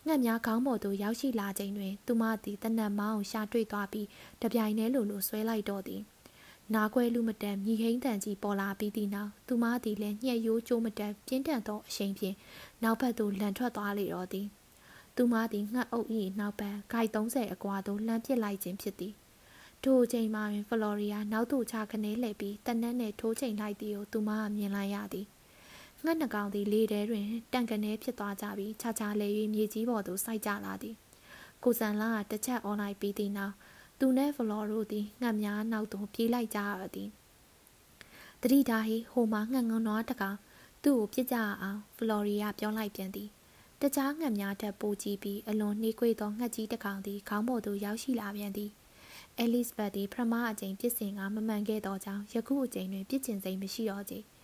[0.07, 4.07] ငှက်များခေါင်းပေါ်သို့ရောက်ရှိလာချိန်တွင် သူမသည်တနက်မောင်းရှာတွေ့သွားပြီး
[4.43, 6.03] တပြိုင်တည်းလိုလိုဆွဲလိုက်တော့သည်
[6.75, 12.37] နာခွဲလူမတန်မြည်ဟိန်းတန်ကြီးပေါ်လာပြီးသည့်နောက်သူမသည်လည်းညှက်ရိုးကျိုးမတန်ပြင်းထန်သောအရှိန်ဖြင့်
[12.83, 14.47] နောက်ဘက်သို့လန်ထွက်သွားလေတော့သည်
[15.17, 19.15] သူမသည်ငှက်အုပ်၏နောက်ဘက်ဂိုက်30အကွာသို့လှမ်းပစ်လိုက်ခြင်းဖြစ်သည်
[19.85, 25.27] ထိုအချိန်မှာပင်ဖလော်ရီယာနောက်သို့ချခနဲလှည့်ပြီးတနက်နှင့်ထိုးချိန်လိုက်သည်ကိုသူမကမြင်လိုက်ရသည်
[26.05, 30.97] ငှက်နှကောင်သည်လေထဲတွင်တန်ကနေဖြစ်သွားကြပြီးခြားခြားလဲ၍မြေကြီးပေါ်သို့စိုက်ကြလာသည်
[31.65, 33.55] ကိုစံလာကတစ်ချက်အွန်လိုင်းပြီးသည့်နောက်
[33.99, 37.09] သူနှင့်ဖလော်တို့သည်ငှက်များနောက်သို့ပြေးလိုက်ကြရသည်
[38.43, 40.37] တတိဒါဟိဟိုမှာငှက်ငုံနွားတကောင်
[40.85, 43.29] သူ့ကိုပြစ်ကြအောင်ဖလော်ရီယာပြောလိုက်ပြန်သည်
[43.83, 48.71] တကြားငှက်များထက်ပိုကြီးပြီးအလွန်နှေးကွေးသောငှက်ကြီးတစ်ကောင်သည်ခေါင်းပေါ်သို့ရောက်ရှိလာပြန်သည်
[49.39, 54.17] အဲလစ်ဘတ်သည်ပထမအကြိမ်ပြစ်စင်ကမမှန်ခဲ့သောကြောင့်ယခုအကြိမ်တွင်ပြစ်ကျင်စိမ်မရှိတော့ကြ။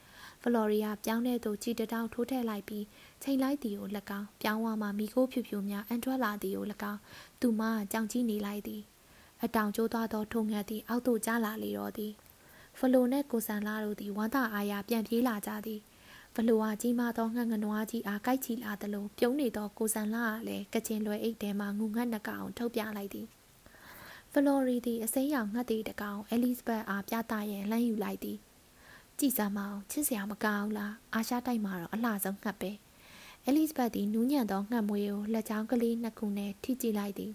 [0.47, 2.85] ဖလော်ရီယာပြောင်းတဲ့သို့ကြည်တတောင်ထိုးထည့်လိုက်ပြီး
[3.23, 7.01] ချိန်လိုက်သည်ကို၎င်းပြောင်းဝမှမိခိုးဖြူဖြူများအန်ထွက်လာသည်ကို၎င်း
[7.41, 8.83] သူမကြောင်ကြည့်နေလိုက်သည်
[9.45, 12.13] အတောင်ကျိုးသွားသောထုံငှက်သည်အောက်သို့ကျလာလေတော့သည်
[12.79, 15.81] ဖလိုနှင့်ကိုဆန်လာတို့သည်ဝမ်းသာအားရပြန်ပြေးလာကြသည်
[16.35, 23.27] ဖလိုအားကြီးမားသောငှက်ငနွားကြီးအားကိုက်ချီလာသလိုပြုံးနေသောကိုဆန်လာကလည်းကချင်လွယ်အိတ်ထဲမှငုံငှက်နှကောင်ထုတ်ပြလိုက်သည်
[24.33, 28.39] ဖလော်ရီသည်အစိမ်းရောင်ငှက်သည်တကောင်အဲလစ်ဘတ်အားပြသရန်လှမ်းယူလိုက်သည်
[29.19, 32.71] ကြည်စမ်းမအောင်ချစ်စရာမကောင်းလားအာရှတိုက်မှာတော့အလှဆုံးငှက်ပဲ
[33.45, 37.33] အဲလစ်ဘတ်သည်နူးညံ့သောငှက်မွေးကိုလက်ချောင်းကလေးနှစ်ခုနဲ့ထိကြည့်လိုက်သည်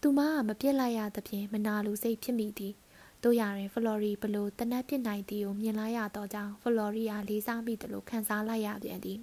[0.00, 2.74] သူမကမပြစ်လိုက်ရသဖြင့်မနာလိုစိတ်ဖြစ်မိသည်
[3.22, 9.18] တို့ရရင်ဖလော်ရီဘလို့တနက်ပြစ်နိုင်သည်ကိုမြင်လိုက်ရတော့ကြောင့်ဖလော်ရီယာလေးစားမိသလိုခံစားလိုက်ရပြန်သည်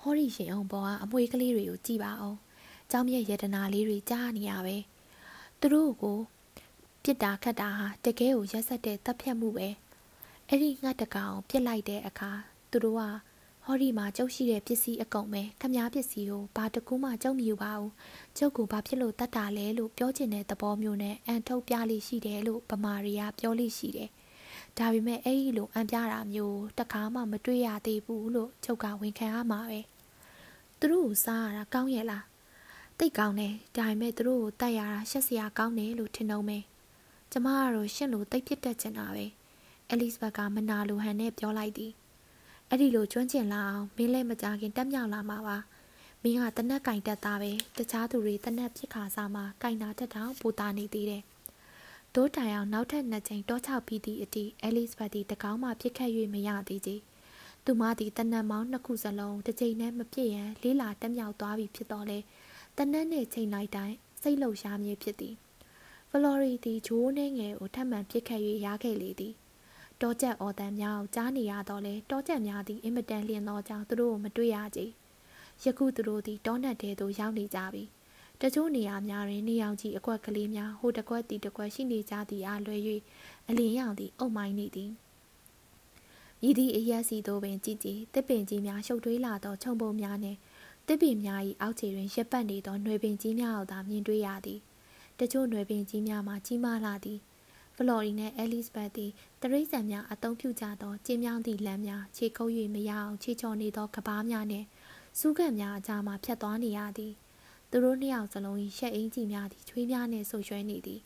[0.00, 2.38] ဟောရီရှင်အောင်ပေါ်ကအမွေကလေးတွေကိုကြည်ပါအောင်။
[2.90, 4.76] ကြောင်းမြက်ရတနာလေးတွေကြားနေရပဲ။
[5.60, 6.18] သူတို့ကို
[7.08, 9.68] ပြစ်တာခတ်တာဟာတကယ်ကိုရက်ဆက်တဲ့တပ်ဖြတ်မှုပဲ
[10.48, 12.30] အဲ့ဒီငှက်တကောင်ပြစ်လိုက်တဲ့အခါ
[12.70, 13.02] သူတို့က
[13.64, 17.92] ဟောဒီမှာကျုပ်ရှိတဲ့ပစ္စည်းအကုန်ပဲခမားပစ္စည်းကိုဘာတကူမှကျုပ်မယူပါဘူး
[18.38, 24.10] ကျုပ်ကိုဘာဖြစ်လို့တတ်တာလဲလို့ပြောချင်တဲ့သဘောမျိုးနဲ့အန်ထုတ်ပြလိရှိတယ်လို့ဗမာရီကပြောလိရှိတယ်
[24.78, 29.80] ဒါပေမဲ့အဲ့ဒီလိုအန်ပြတာမျိုးတခါမှမတွေ့ရသေးဘူးလို့ချုပ်ကဝန်ခံရမှာပဲ
[30.78, 32.24] သူတို့ကိုစားရတာကောင်းရဲ့လား
[32.98, 36.64] တိတ်ကောင်းတယ်ဒါပေမဲ့သူတို့ကိုတတ်ရတာရှက်စရာကောင်းတယ်လို့ထင်တော့မယ်
[37.38, 39.26] ကျမကတော့ရှင့်လိုတိတ်ပြစ်တတ်ချင်တာပဲ
[39.90, 41.92] အဲလစ်ဘတ်ကမနာလိုဟန်နဲ့ပြောလိုက်သည်
[42.68, 45.56] အဲ့ဒီလိုကျွမ်းကျင်လာအောင်မင်းလည်းမကြခင်တက်မြောက်လာမှာပါ
[46.22, 51.22] မင်းကတနက်ကင်တက်သားပဲတခြားသူတွေတနက်ဖြစ်ခါစားမှာကင်နာတက်တောင်ပူတာနေသေးတယ်
[52.14, 56.96] ဒိုးတိုင်အောင်နောက်ထပ်နှစ်ချိန်တောချပြီးသည့်အထိအဲလစ်ဘတ်သည်တကောင်းမှပြစ်ခတ်၍မရသေးချေ
[57.64, 62.18] သူမသည်တနက်မောင်းနှစ်ခုစလုံးတစ်ချိန်နဲ့မပြည့်ရန်လေးလာတက်မြောက်သွားပြီဖြစ်တော့လေ
[62.76, 65.36] တနက်နဲ့ချိန်လိုက်တိုင်းစိတ်လှုပ်ရှားမြဲဖြစ်သည်
[66.18, 69.34] ဖလော်ရီသည်ဂျိုးနှင်းငယ်ကိုထပ်မံပစ်ခတ်၍ရခဲ့လေသည်
[70.00, 74.80] တောချက်အော်တန်များကိုကြားနေရတော့လေတောချက်များသည်အင်မတန်လျင်သောကြောင့်သူတို့ကိုမတွေ့ရကြ
[75.62, 77.82] ယခုသူတို့သည်တောနက်တဲသို့ရောက်နေကြပြီ
[78.40, 82.80] တချို့နေရာများတွင်နေအောင်ကြီးအကွက်ကလေးများဟိုတကွက်တီတကွက်ရှိနေကြသည်အားလွယ်၍
[83.48, 84.90] အလင်းရောင်သည်အုံမိုင်းနေသည်
[86.48, 90.38] ဤသည့်အရက်စီတို့ပင်ကြည်ကြည်တစ်ပင်ကြီးများရှုပ်ထွေးလာသောခြုံပုံများနှင့်
[90.86, 94.60] တစ်ပင်များ၏အောက်ခြေတွင်ရပ်ပတ်နေသောຫນွေပင်ကြီးများကိုသာမြင်တွေ့ရသည်။
[95.20, 97.20] တချို့နွယ်ပင်ကြီးများမှာကြီးမားလာသည်
[97.76, 104.66] ဖလော်ရီနှင့်အဲလစ်ဘတ်သည်တရိษံများအသုံးပြုကြသောကျင်းမြောင်းသည့်လမ်းများခြေကုပ်၍မရအောင်ခြေချော်နေသောကဘားများနှင့်
[105.18, 107.12] စူးကန်များအကြားမှဖြတ်သွားနေရသည်
[107.70, 111.00] သူတို့နှစ်ယောက်စလုံး၏ရှက်အင်းကြီးများသည်ချွေးများနှင့်ဆူရွှဲနေသည်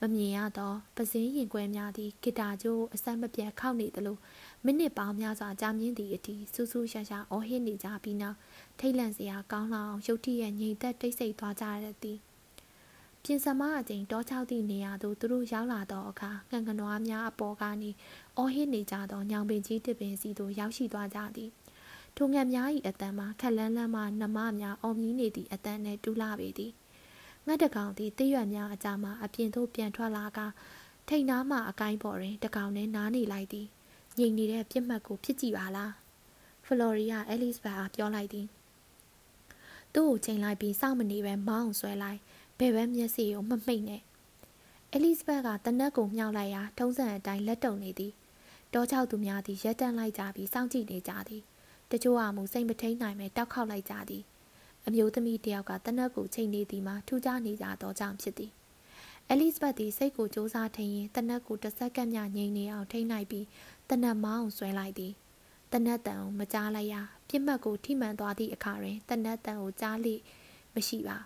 [0.00, 4.18] မမြင်ရသောပစင်းရင်ခွဲများသည်ဂီတာကျိုးအစမ်းမပြတ်ခောက်နေသလို
[4.64, 8.36] မိနစ်ပေါင်းများစွာကြာမြင့်သည့်အထိစူးစူးရှာရှာအော်ဟစ်နေကြပြီးနောက်
[8.78, 12.18] ထိတ်လန့်စရာကောင်းလောက်ရုတ်တရက်ငြိမ်သက်တိတ်ဆိတ်သွားကြရသည်
[13.24, 17.90] ပြင်ဆမအချိန်တောချောက်သည့်နေရာသို့သူတို့ရောက်လာသောအခါငန်ကနွားများအပေါ်ကနေ
[18.36, 21.50] အော်ဟစ်နေကြသောညောင်ပင်ကြီးတစ်ပင်စီသို့ရောက်ရှိသွားကြသည်
[22.16, 26.72] ထိုငံများ၏အတန်မှာခက်လန်းလန်းမှနမများအော်မြည်နေသည့်အတန်နှင့်တူးလာပေသည်
[27.46, 30.40] ငှက်တကောင်သည်တရွက်များအကြမှာအပြင်သို့ပြန်ထွက်လာက
[31.08, 33.66] ထိန်နားမှအကိုင်းပေါ်တွင်တကောင်နှင့်နားနေလိုက်သည်
[34.18, 35.92] ငြိမ်နေတဲ့ပြစ်မှတ်ကိုဖြစ်ကြည့်ပါလား
[36.64, 38.46] ဖလော်ရီယာအဲလစ်ဘတ်အားပြောလိုက်သည်
[39.94, 42.20] သူ့ကိုချိန်လိုက်ပြီးစောင့်မနေပဲမောင်းဆွဲလိုက်
[42.58, 44.02] ဘယ်ဘက်မျက်စိကိုမမိတ်နဲ့
[44.92, 48.12] အဲလစ်ဘတ်ကတနက်ကိုမြှောက်လိုက်ရာထုံးစံအတိုင်းလက်တုံနေသည်
[48.74, 51.42] တောချောက်သူများသည်ရက်တန့်လိုက်ကြပြီးစောင့်ကြည့်နေကြသည်
[51.90, 54.22] တချို့ကမူစိတ်မထိန်နိုင်ပဲတောက်ခေါက်လိုက်ကြသည်
[54.86, 58.52] အမျိုးသမီးတယောက်ကတနက်ကိုချိန်နေသည်မှာထူးခြားနေကြသောကြောင့်ဖြစ်သည်
[59.28, 63.46] အဲလစ်ဘတ်သည်စိတ်ကိုစ조사ထိန်ရင်တနက်ကိုတစ်စက္ကန့်မျှငြိမ်နေအောင်ထိန်းနိုင်ပြီး
[63.90, 65.12] တနက်မောင်းဆွဲလိုက်သည်
[65.72, 66.96] တနက်တန်ကိုမကြားလိုက်ရ
[67.28, 70.14] ပြစ်မှတ်ကိုထိမှန်သွားသည့်အခါတွင်တနက်တန်ကိုကြားလိ
[70.74, 71.18] မရှိပါ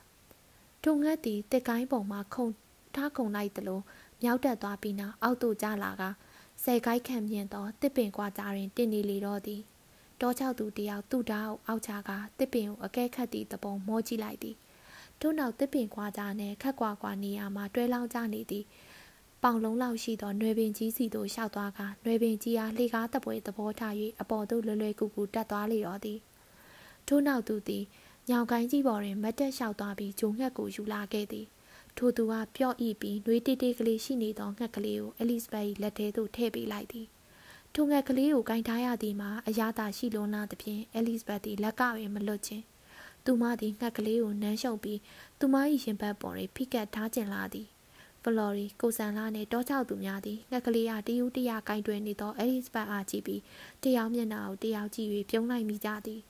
[0.84, 2.52] ထုံငတ်သည်တစ်ကိုင်းပုံမှာခုန်
[2.94, 3.80] ထားခုန်လိုက်သလို
[4.22, 6.02] မြောက်တက်သွားပြီးနောက်အောက်သို့ကျလာက
[6.64, 9.60] ဆယ်ကိုက်ခံမြင့်သောတစ်ပင်ကွာကြားတွင်တင်နေလေတော့သည်
[10.20, 14.56] တောချောက်သူတယောက်သူ့ဓာတ်အောက်ချကတစ်ပင်ကိုအကဲခတ်သည့်သပုံမောကြည့်လိုက်သည်
[15.20, 18.64] ထို့နောက်တစ်ပင်ကွာကြားနှင့်ခက်ကွာကွာနေရာမှာတွဲလောင်းကြနေသည်
[19.42, 26.18] ပေါင်လုံးလောက်ရှိသောနွယ်ပင်ကြီးစီသို့ရှောက်သွားကနွယ်ပင်ကြီးအားလှေကားတပွဲသဘောထား၍အပေါ်သို့လွယ်လွယ်ကူကူတက်သွားလေတော့သည်
[27.08, 27.84] ထို့နောက်သူသည်
[28.32, 31.46] ညောင်ကိုင်းကြီးပေါ်တွင်မတ်တက်လျှောက်သွားပြီးဂျုံငှက်ကိုယူလာခဲ့သည်
[31.96, 37.06] ထိုသူကပျော့ဤပြီးနှွေးတေးတေးကလေးရှိနေသောငှက်ကလေးကိုအဲလစ်ဘတ်၏လက်ထဲသို့ထည့်ပေးလိုက်သည်
[37.74, 42.64] ထိုငှက်ကလေးကိုကင်ထားရသည်မှာအရာသာရှိလွန်လာသဖြင့်အဲလစ်ဘတ်သည်လက်ကပင်မလွတ်ခြင်း
[43.24, 45.00] သူမသည်ငှက်ကလေးကိုနမ်းရှုပ်ပြီး
[45.38, 47.68] သူမ၏ရင်ဘတ်ပေါ်တွင်ဖိကတ်ထားကျင်လာသည်
[48.22, 53.42] ဖလော်ရီကိုဆန်လာနှင့်တောချောက်သူများသည်ငှက်ကလေးအားတယူတရကင်တွင်နေသောအဲလစ်ဘတ်အားကြည့်ပြီး
[53.82, 56.20] တယောက်မျက်နှာကိုတယောက်ကြည့်၍ပြုံးလိုက်မိကြသည်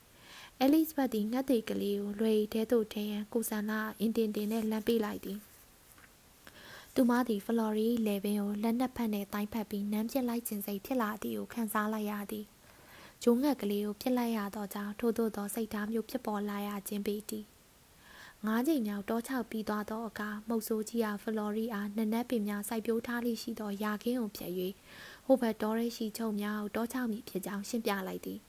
[0.65, 5.39] အဲလစ်ဘတ်သည်ငှက်သေးကလေးကိုလွယ်ရီထဲသို့ထည့်ရန်ကိုဆန်လာအင်တင်တင်နဲ့လမ်းပေးလိုက်သည်
[6.93, 12.45] သူမသည်ဖလော်ရီလေပင်ကိုလက်နက်ဖက်နှင့်တိုင်းဖက်ပြီးနမ်းပြစ်လိုက်ခြင်းစိတ်ဖြစ်လာသည်ကိုခံစားလိုက်ရသည်
[13.23, 17.45] ဂျုံငှက်ကလေးကိုပြစ်လိုက်ရသောကြောင့်ထို့သောသောစိတ်ဓာတ်မျိုးဖြစ်ပေါ်လာရခြင်းပေသည်
[18.45, 24.53] ငါးချိန်မြောက်တောချောက်ပြီးသွားသောအခါမုတ်ဆိုးကြီးအားဖလော်ရီအားနနက်ပင်များစိုက်ပျိုးထားလိရှိသောရာခင်းကိုဖြတ်၍
[25.25, 28.39] ဟိုဘက်တောရဲရှိချုံများကိုတောချောက်မိဖြစ်ကြောင်းရှင်းပြလိုက်သည်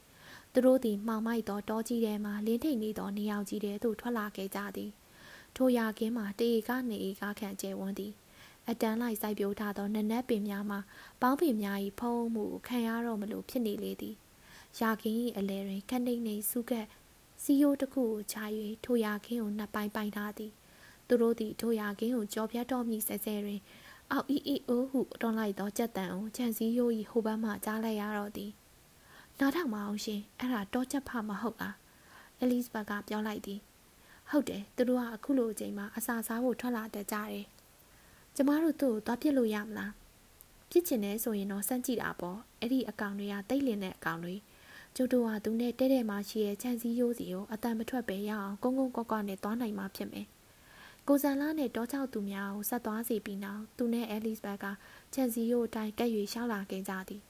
[0.55, 4.91] သူတို့သည်မှောင်မိုက်သောတောကြီးထဲမှလင်းထိန်နေသောနေအောင်ကြီးထဲသို့ထွက်လာခဲ့ကြသည်
[5.57, 8.13] ထိုရာခင်းမှာတေအေကနေအေကခန့်ကျဲဝန်းသည်
[8.69, 10.81] အတန်းလိုက်စိုက်ပျိုးထားသောနနက်ပင်များမှာ
[11.21, 14.15] ပေါင်းပင်များ၏ဖုံးမှုကိုခံရတော့မလို့ဖြစ်နေလေသည်
[14.81, 16.87] ရာခင်း၏အလဲတွင်ခန့်နှိမ့်နေစုကက်
[17.43, 18.37] စီယိုတစ်ခုကိုချ၍
[18.85, 20.53] ထိုရာခင်းကိုနှစ်ပိုင်းပိုင်းထားသည်
[21.09, 23.61] သူတို့သည်ထိုရာခင်းကိုကြော်ပြတ်တော်မူဆဲဆဲတွင်
[24.11, 28.53] အောက်အီအီအိုးဟုတွန်းလိုက်သောကြက်တန်ကိုခြံစည်းရိုး၏ဟိုဘက်မှကြားလိုက်ရတော့သည်
[29.41, 31.75] နားထောင်မအောင်ရှင်အဲ့ဒါတော့ချက်ဖမဟုတ်လား
[32.39, 33.61] အဲလစ်ဘတ်ကပြောလိုက်သည်
[34.31, 37.47] ဟုတ်တယ်သူတို့ကအခုလိုအချိန်မှာအစာစားဖို့ထွက်လာတတ်ကြတယ်
[38.35, 39.93] ကျမတို့သူ့ကိုသွားပြစ်လို့ရမလား
[40.71, 44.37] ပြစ်ချင်တယ်ဆိုရင်တော့စမ်းကြည့်တာပေါ့အဲ့ဒီအကောင်တွေကတိတ်လင်တဲ့အကောင်တွေ
[44.97, 50.27] ကျုပ်တို့ကသူနဲ့တဲတဲမှရှိရဲ့ခြံစည်းရိုးစီကိုအတန်မထွက်ပဲရအောင်ကုန်းကုန်းကွက်ကွက်နဲ့သွားနိုင်မှဖြစ်မယ်
[51.09, 54.67] ကိုဇန်လာနဲ့တောချောက်သူများကိုဆက်သွားစီပြီးနောက်သူနဲ့အဲလစ်ဘတ်က
[55.15, 57.23] ခြံစည်းရိုးအတိုင်းကက်၍ရှောက်လာခဲ့ကြသည်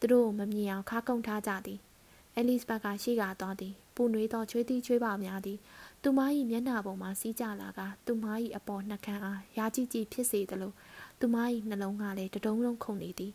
[0.00, 1.78] သူတို့ကိုမမြင်အောင်ခါကုန်းထားကြသည်
[2.36, 5.58] အဲလစ်ဘတ်ကရှိကသွားသည်ပူနွေးသောချွေးသီးချွေးပါများသည်
[6.02, 8.24] သူမ၏မျက်နှာပေါ်မှစီးကြလာကသူမ၏
[8.56, 10.72] အပေါ်နှကန်းအားရာကြည့်ကြည့်ဖြစ်စေသလို
[11.20, 11.36] သူမ၏
[11.68, 13.32] နှလုံးကလည်းတတုံးလုံးခုန်နေသည်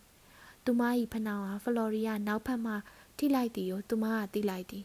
[0.65, 0.81] သူမ၏
[1.13, 2.73] ဖနှောင်အားဖလော်ရီယာနောက်ဖက်မှ
[3.17, 4.83] ထိလိုက်သည်ကိုသူမကသိလိုက်သည်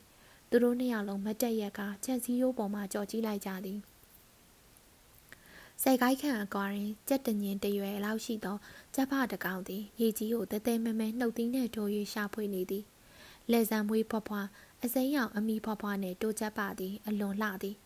[0.51, 3.79] သူတို့နှစ်ယောက်လုံးမတက်ရက်ကခြံစည်းရိုးပေါ်မှကြော်ကြည့်လိုက်ကြသည်
[5.83, 8.57] စေကိုက်ခန့်အကွာတွင်ကြက်တညင်တရွယ်လောက်ရှိသော
[8.95, 12.85] ကြက်ဖတကောင်သည်မြေကြီးကိုတဲတဲမဲမဲနှုတ်သီးနှင့်ထိုး၍ရှာဖွေနေသည်
[13.51, 14.47] လေဆံမွေးဖွားဖွား
[14.85, 17.77] အစိမ်းရောင်အမီဖွားဖွားနှင့်တိုးချက်ပါသည်အလွန်လှသည်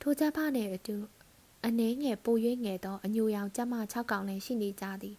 [0.00, 0.96] ထိုချက်ပါနှင့်အတူ
[1.66, 5.16] အနှဲငယ်ပို၍ငယ်သောအညိုရောင်ကျမ6ကောင်လည်းရှိနေကြသည်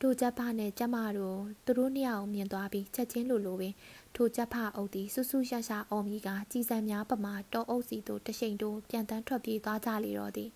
[0.00, 3.74] ထိုချက်ဖနှင့်ကျမတို့သူတို့နှစ်ယောက်မြင်သွားပြီးချက်ချင်းလိုလိုပင်
[4.14, 10.50] ထိုချက်ဖအုပ်သည်ဆူဆူရှာရှာအော်မိကကြီးစံများပမာတောအုပ်စီသို့တရှိန်တိုးပြန်တန်းထွက်ပြေးသွားကြလေတော့သည်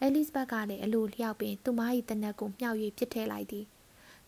[0.00, 3.66] အဲလစ်ဘတ်ကလည်းအလိုလျောက်ပင်သူမ၏တနက်ကိုမြှောက်၍ပြစ်ထဲလိုက်သည်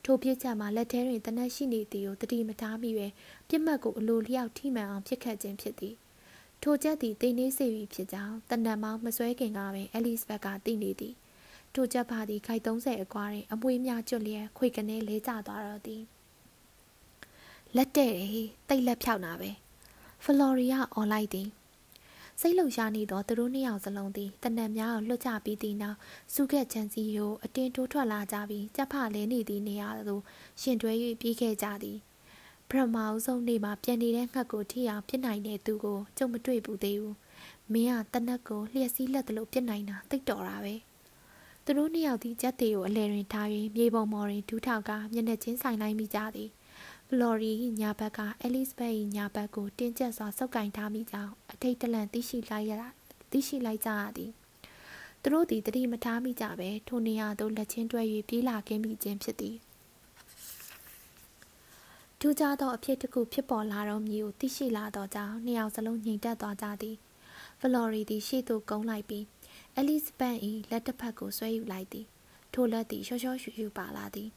[0.04, 3.06] ထိုပြစ်ချက်မှာလက်ထဲတွင်တနက်ရှိနေသည်ကိုတတိမထားမိပဲ
[3.48, 5.94] ပြစ်မှတ်ကိုအလိုလျောက်ထိမှန်အောင်ဖြစ်ခတ်ခြင်းဖြစ်သည်
[6.62, 11.14] ထိုချက်သည်တိမ်နေစေပြီဖြစ်ကြောင်းတနက်မောင်းမစွဲခင်ကပင်အဲလစ်ဘတ်ကသိနေသည်
[11.74, 16.02] ထိုချက်ပါသည်ခိုက်30အကွာတွင်အမွေးများကျွတ်လျက်ခွေကနေလဲကျသွားတော့သည်
[17.76, 19.50] လက်တဲ့ဟေးတိတ်လက်ဖြောက်နာပဲ
[20.24, 21.48] ဖလော်ရီယာអော်လိုက်သည်
[22.40, 25.98] စိတ်လှုပ်ရှားနေသောသူတို့နှစ်ယောက်စလုံးသည်တနက်များကိုလွတ်ချပြီးသည့်နောက်
[26.34, 30.22] စုကက်ချန်စီကိုအတင်းတိုးထွက်လာကြပြီးကြက်ဖလဲနေသည့်နေရာသို့
[30.60, 31.98] ရှင်တွဲ၍ပြေးခဲ့ကြသည်
[32.68, 37.16] ပရမအောင်ဆုံးနေ့မှာပြန်နေတဲ့ငှက်ကိုထိအောင်ပြစ်နိုင်တဲ့သူကိုကြုံမတွေ့ဘူးသေးဘူး
[37.72, 40.74] မင်းကတနက်ကိုလျှက်စီးလက်တလို့ပြစ်နိုင်တာသိတော်တာပဲ
[41.64, 46.50] သူတို့နှစ်ယောက်သည်ကြက်သေးကိုအလဲတွင်ထား၍မြေပုံမော်တွင်ဒူးထောက်ကမျက်နှာချင်းဆိုင်လိုက်မိကြသည်
[47.10, 52.72] ဖလော်ရီညာဘက်ကအဲလစ်ဘက်၏ညာဘက်ကိုတင်းကျပ်စွာဆုပ်ကင်ထားမိကြောင်းအထိတ်တလန့်သိရှိလိုက်ရ
[53.30, 54.30] သိရှိလိုက်ကြရသည်
[55.22, 59.56] သူတို့သည်တတိမထားမိကြပဲထိုနေရာသို့လက်ချင်းတွဲ၍ပြေးလာခဲ့မိခြင်းဖြစ်သည်
[62.20, 66.96] ထူးခြားသောအဖြစ်တစ်ခုဖြစ်ပေါ်လာတော့မည်ကိုသိရှိလာသောကြောင့်နှစ်ယောက်စလုံးငြိမ်သက်သွားကြသည်
[67.60, 69.24] ဖလော်ရီသည်ရှေ့သို့ကုန်းလိုက်ပြီး
[69.76, 70.36] အဲလစ်ဘက်၏
[70.70, 72.06] လက်တစ်ဖက်ကိုဆွဲယူလိုက်သည်
[72.52, 74.30] ထိုလက်သည်ရှော့ရှော့ရှူရှူပါလာသည်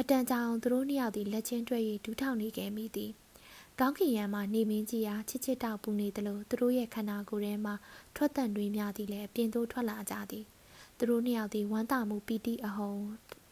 [0.00, 3.10] အတန်ကြာအောင်သူတို့နှစ်ယောက်သည်လက်ချင်းတွဲ၍ဒူးထောင်နေခဲ့မိသည်
[3.80, 7.72] ကောင်းကင်ယံမှနေမင်းကြီးအားချစ်ချစ်တောက်ပူနေသလိုသူတို့ရဲ့ခန္ဓာကိုယ်ထဲမှ
[8.16, 10.44] ထွက်တန်တွေများသည်လည်းအပြင်သို့ထွက်လာကြသည်
[10.98, 13.00] သူတို့နှစ်ယောက်သည်ဝမ်းသာမှုပီတိအဟုန်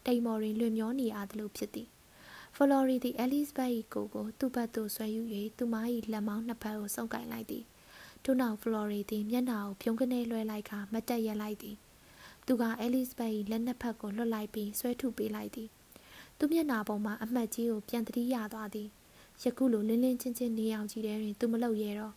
[0.06, 1.88] တိမ်မော်တွင်လွင်မျောနေရသလိုဖြစ်သည်
[2.56, 5.22] ဖလော်ရီသည်အဲလစ်ဘတ်၏ကိုကိုသူ့ဘက်သို့ဆွဲယူ၍
[5.58, 5.74] သူမ၏
[6.12, 7.64] လက်မောင်းနှစ်ဖက်ကိုစုပ်ကိုင်လိုက်သည်
[8.24, 11.76] ထို့နောက်ဖလော်ရီသည်မျက်နှာကိုပြုံးကနေလွှဲလိုက်ကမတ်တက်ရက်လိုက်သည်
[12.46, 15.68] သူကအဲလစ်ဘတ်၏လက်နှစ်ဖက်ကိုလွတ်လိုက်ပြီးဆွဲထုတ်ပေးလိုက်သည်
[16.44, 18.88] သူမျက်နှာပေါ်မှာအမှတ်ကြီးကိုပြန်တတိရသွားသည်
[19.42, 22.14] ယခုလိုလင်းလင်းချင်းချင်းနေအောင်ကြည့်တဲ့တွင်သူမလုပ်ရဲတော့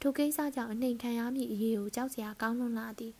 [0.00, 3.12] ထိုကိစ္စကြောင့်အနှိမ်ခံရမည့်အရေးကိုကြောက်စရာကောင်းလွန်းလာသည်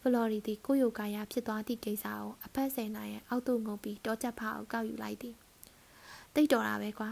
[0.00, 5.34] ဖလော်ရီသည်ကိုယိုကာယာဖြစ်သွားသည့်ကိစ္စကိုအဖက်ဆယ်နိုင်ရဲ့အောက်သို့ငုံပြီးတောချက်ဖာကိုကောက်ယူလိုက်သည်
[6.34, 7.10] တိတ်တော်တာပဲကွာ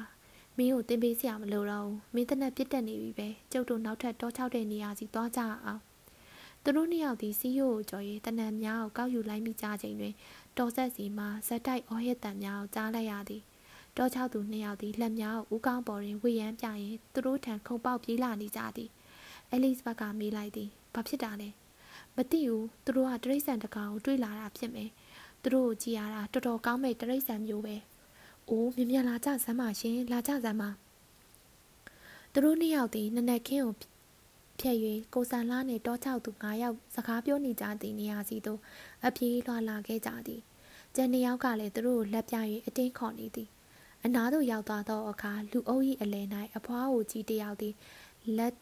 [0.56, 5.80] မင်းကိုတင်ပေးစရာမလိုတော့ဘူးမင်းတနက်ပြစ်တက်နေပြီပဲကျုပ်တို့နောက်ထပ်တောချောက်တဲ့နေရာစီသွားကြအောင်
[6.62, 10.14] သူတို့နှစ်ယောက်သည်စီယိုကိုကြော်၍တနက်များကိုကောက်ယူလိုက်မိကြချိန်တွင်
[10.56, 13.42] တော်ဆက်စီမှဇက်တိုက်အော်ဟစ်တံများကိုကြားလိုက်ရသည်
[13.96, 18.90] တောချောက်သူနှစ်ယောက်သည်လက်များကိုဦးကောင်းပေါ်တွင်ဝေယမ်းပြရင်သူတို့ထံခုံပေါက်ပြေးလာနေကြသည်
[19.50, 21.48] အဲလစ်ဘတ်ကမေးလိုက်သည်ဘာဖြစ်တာလဲ
[22.16, 24.90] မသိဘူးသူတို့ကတရိษံတကောင်ကိုတွေ့လာတာဖြစ်မယ်
[25.42, 27.76] သူတို့ကိုကြည်ရတာတော်တော်ကောင်းမဲ့တရိษံမျိုးပဲ
[28.48, 30.70] အိုးမြင်မြန်လာကြစမ်းပါရှင်လာကြစမ်းပါ
[32.32, 33.74] သူတို့နှစ်ယောက်သည်နနက်ခင်းကို
[34.60, 34.76] ဖြတ်၍
[35.14, 38.60] ကိုဆန်လာနှင့်တောချောက်သူ၅ယောက်စကားပြောနေကြသည့်နေရာစီသို့
[39.06, 40.40] အပြေးလွှာလာခဲ့ကြသည်
[40.94, 43.48] ကျန်နှစ်ယောက်ကလည်းသူတို့ကိုလက်ပြ၍အတင်းခေါ်နေသည်
[44.04, 46.22] အနားသို့ရောက်သွားသောအခါလူအုပ်၏အလဲ၌
[46.56, 47.74] အဖွားကိုကြီးတယောက်သည်
[48.36, 48.54] လက်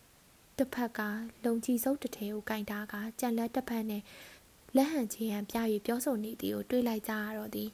[0.58, 1.00] တစ်ဖက်က
[1.44, 4.04] လုံချီစုပ်တစ်ထဲကိုကင်ထားကကြံလက်တစ်ဖက်နှင့်
[4.76, 7.70] လက်ဟန်ချေဟန်ပြ၍ပြောဆိုနေသည်ကိုတွေးလိုက်ကြရတော့သည်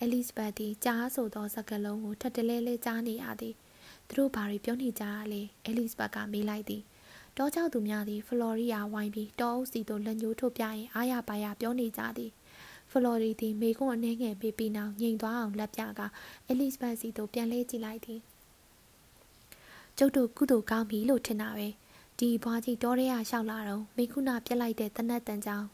[0.00, 3.54] အဲလစ်ဘတ်သည်ကြားဆိုသောစကားလုံးကိုထပ်တလဲလဲကြားနေရသည်
[4.08, 6.82] သူတို့ဘာတွေပြောနေကြရလဲအဲလစ်ဘတ်ကမေးလိုက်သည်
[7.38, 12.30] တောချောက်သူများသည်ဖလော်ရီယာဝိုင်းပြီးတောအုပ်စီသို့လက်ညှိုးထုတ်ပြရင်အားရပါရပြောနေကြသည်
[12.90, 16.00] ဖလော်ရီသည်မေကွန်းအနေငယ်ပေးပြီးနောက်ငြိမ်သွားအောင်လက်ပြက
[16.46, 18.20] အဲလစ်ဘတ်စီသို့ပြန်လဲကြည့်လိုက်သည်
[19.98, 21.68] ကျုပ်တို့ကုသိုလ်ကောင်းပြီလို့ထင်တာပဲ
[22.18, 25.66] ဒီဘွားကြီးတောထဲကရှောက်လာတော့မိခုနာပြက်လိုက်တဲ့တနက်တန်ကြောင်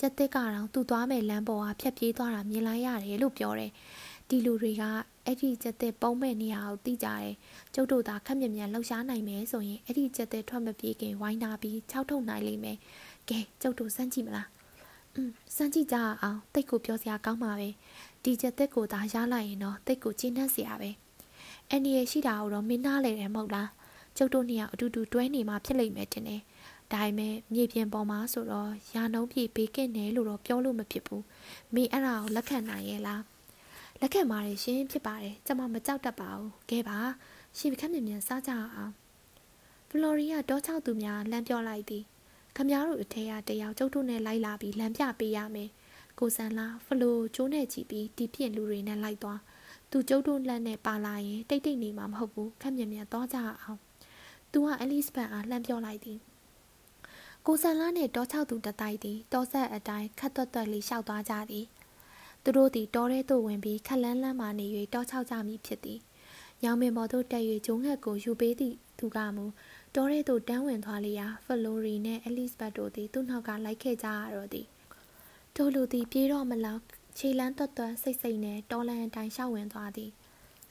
[0.00, 3.72] ကျက်တစ်ကတော့သူ့သွားမဲ့လမ်းပေါ်ကဖြတ်ပြေးသွားတာမြင်လိုက်ရတယ်လို့ပြောတယ်
[4.28, 4.84] ဒီလူတွေက
[5.26, 7.34] အဲ့ဒီကျက်တစ်ပုံမဲ့နေရာကိုသိကြတယ်
[7.74, 12.78] ကျုပ်တို့သာခက်မြက်မြက်လှုပ်ရှားနိုင်မယ်ဆိုရင်အဲ့ဒီကျက်တစ်ထွက်မပြေးခင်ဝိုင်းနာပြီးခြောက်ထုတ်နိုင်လိမ့်မယ်
[13.28, 14.48] ကဲကျုပ်တို့စမ်းကြည့်မလား
[15.14, 17.68] อืมစမ်းကြည့်ကြအောင်တိတ်ကိုပြောစရာကောင်းပါပဲ
[18.22, 20.90] ဒီကျက်တစ်ကိုသာရလိုက်ရင်တော့တိတ်ကိုကျဉ်းနှံ့စရာပဲ
[21.68, 23.68] အန်ဒီရဲ့ရှိတာကိုတော့မင်းနားလေတယ်မဟုတ်လား
[24.16, 26.42] ကျုပ်တို့နှစ်ယောက်အတူတူတွဲနေမှဖြစ်လိမ့်မယ်ထင်တယ်
[26.92, 31.24] ဒါပေမဲ့မြေပြင်ပေါ်မှာဆိုတော့ရာနှုံးပြေဘေးကင်းတယ်လို့တော့ပြောလို့မဖြစ်ဘူး
[31.74, 33.22] မင်းအဲ့ဒါကိုလက်ခံနိုင်ရဲ့လား
[34.00, 36.98] လက်ခံပါတယ်ရှင်ဖြစ်ပါတယ်ကျွန်မမကြောက်တတ်ပါဘူးကဲပါ
[37.58, 38.92] ရှင်ခက်မြင်မြန်စားကြအောင်
[39.88, 42.04] ဖလော်ရီယာတောချောက်သူများလမ်းပြောလိုက်သည်
[42.56, 45.70] ခမတို့အထက်ကတယောက်ကျုပ်တို့နဲ့လိုက်လာပြီးလမ်းပြပေးရမယ်
[46.18, 49.40] ကိုဆန်လာဖလိုကျိုးနဲ့ကြည့်ပြီးတီပြင့်လူတွေနဲ့လိုက်သွား
[49.90, 53.78] သူကျုပ်တို့လက်နဲ့ပါလာရင်တိတ်တိတ်နေမှာမဟုတ်ဘူးခက်မြင်မြန်သွားကြအောင်
[54.52, 56.18] သူကအဲလစ်ဘတ်အားလှမ်းပြောလိုက်သည်
[57.46, 61.66] ကိုဆန်လာနှင့်တောချောက်သူတတိုက်သည်တောဆက်အတိုင်းခတ်သွက်သွက်လေးလျှောက်သွားကြသည်
[62.50, 65.98] သူတို့သည်တောထဲသို့ဝင်ပြီးခက်လန်းလန်းမှနေ၍တောချောက်ကြမည်ဖြစ်သည်
[66.64, 69.44] ရောင်ပင်ပေါ်သို့တက်၍ဂျုံငှက်ကိုယူပေးသည့်သူကမူ
[69.94, 74.66] တောထဲသို့တန်းဝင်သွားလျာဖလိုရီနှင့်အဲလစ်ဘတ်တို့သည်သူ့နောက်ကလိုက်ခဲ့ကြရတော့သည်
[75.56, 76.82] တို့လူသည်ပြေးတော့မလောက်
[77.18, 80.10] ခြေလန်းသွက်သွက်စိတ်စိတ်နဲ့တောလန်အတိုင်းရှောက်ဝင်သွားသည်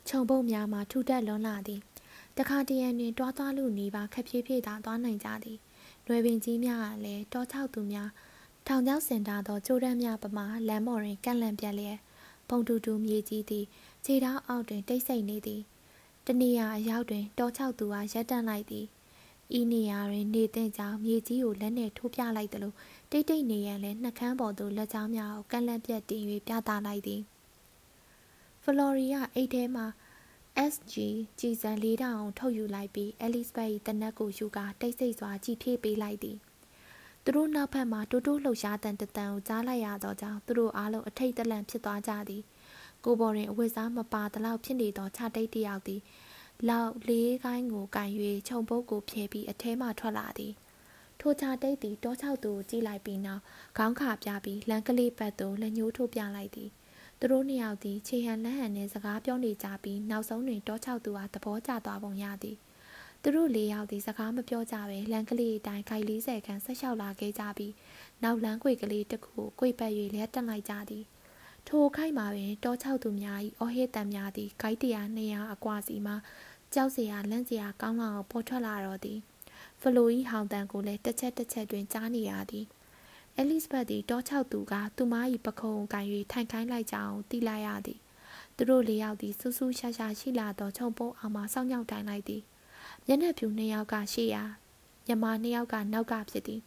[0.08, 1.82] ခြုံပုတ်များမှထူတက်လွန်လာသည်
[2.38, 5.58] တခါတရံတွင်တွားသွားလို့နေပါခက်ဖြည်းဖြည်းသာသွားနိုင်ကြသည်
[6.08, 8.10] လွယ်ပင်ကြီးများကလည်းတောချောက်သူများ
[8.70, 11.98] ထောင်ချောက်စင်တာသောကျိုးတန်းများပမာလမ်းမော်တွင်ကန့်လန့်ပြက်လျက်
[12.50, 13.66] ပုံတူတူမြေကြီးသည်
[14.06, 15.62] ခြေထောက်အောက်တွင်တိတ်ဆိတ်နေသည်
[16.26, 18.86] တနေရာအရောက်တွင်တောချောက်သူအားရက်တန့်လိုက်သည်
[19.60, 22.74] ဤနေရာတွင်နေတဲ့ကြောင်မြေကြီးကိုလက်နှင့်ထိုးပြလိုက်သလို
[23.12, 27.22] တိတ်တိတ်နေရန်လည်းနှကန်းပေါ်သို့လက်ချောင်းများကိုကန့်လန့်ပြက်တင်၍ပြသလိုက်သည်
[28.64, 29.84] ဖလော်ရီယာအိတ်ထဲမှ
[30.72, 30.94] SG
[31.40, 36.38] ကြည်စံ၄တောင်ထုတ်ယူလိုက်ပြီး Elizabeth ၏တနက်ကိုယူကာတိတ်ဆိတ်စွာကြည်ဖြည့်ပေးလိုက်သည်
[37.30, 42.44] သူတို့နောက်ဖက်မှတိုးတိုးလှုပ်ရှားတန်တတန်ကိုကြားလိုက်ရသောကြောင့်သူတို့အားလုံးအထိတ်တလန့်ဖြစ်သွားကြသည်
[43.06, 46.02] ကိုပေါ်တွင်အဝတ်စားမပါသလောက်ဖြစ်နေသောခြာတိတ်တယောက်သည်
[46.70, 48.10] လောက်လေးကိုင်းကိုကန်၍
[48.48, 50.54] ခြုံပုတ်ကိုဖြဲပြီးအထဲမှထွက်လာသည်
[51.20, 53.42] ထိုထိုချတိတ်သည်တောချောက်သူကိုကြည့်လိုက်ပြီးနောက်
[53.78, 56.70] ခေါင်းခါပြပြီးလမ်းကလေးဘက်သို့လက်ညှိုးထိုးပြလိုက်သည်
[57.20, 62.58] သူတို့နှစ်ယောက်သည်ခြေဟန်လက်ဟန်နှင့်စကားပြောနေကြပြီးနောက်ဆုံးတွင်တောချောက်သူအားသဘောကျသွားပုံရသည်
[63.30, 67.74] သူတို့လေးယောက်သည်စကားမပြောကြဘဲလမ်းကလေးအတိုင်းခိုင်40ခန်းဆက်လျှောက်လာခဲ့ကြပြီး
[68.24, 71.04] နောက်လမ်းကွေကလေးတစ်ခုကိုကွေပတ်၍လက်တက်လိုက်ကြသည်
[71.68, 76.14] ထိုခိုက်မှာပင်တောချောက်သူများ၏အော်ဟစ်တံများသည်ဂိုက်တရာ200အကွာစီမှ
[76.74, 79.20] ကြောက်စရာလန့်စရာကောင်းလောက်ပေါ်ထွက်လာတော့သည်
[79.82, 82.66] ဖလိုဤဟောင်တန်ကိုလည်းတစ်ချက်တစ်ချက်တွင်ကြားနေရသည်
[83.38, 88.00] အဲလစ်ဘတ်သည်တောချောက်သူကသူမ၏ပခုံးကိုကန်၍ထိုင်ခိုင်းလိုက်ကြအောင်တီးလိုက်ရသည်
[88.56, 92.44] သူတို့လေးယောက်သည်စူးစူးရှာရှာရှိလာသောခြုံပုံအောင်မှစောင့်ညောက်တိုင်လိုက်သည်
[93.07, 94.45] မျက်နှာဖြူနှစ်ယောက်ကရှေ့ရာ
[95.07, 96.63] မြမနှစ်ယောက်ကနောက်ကဖြစ်သည်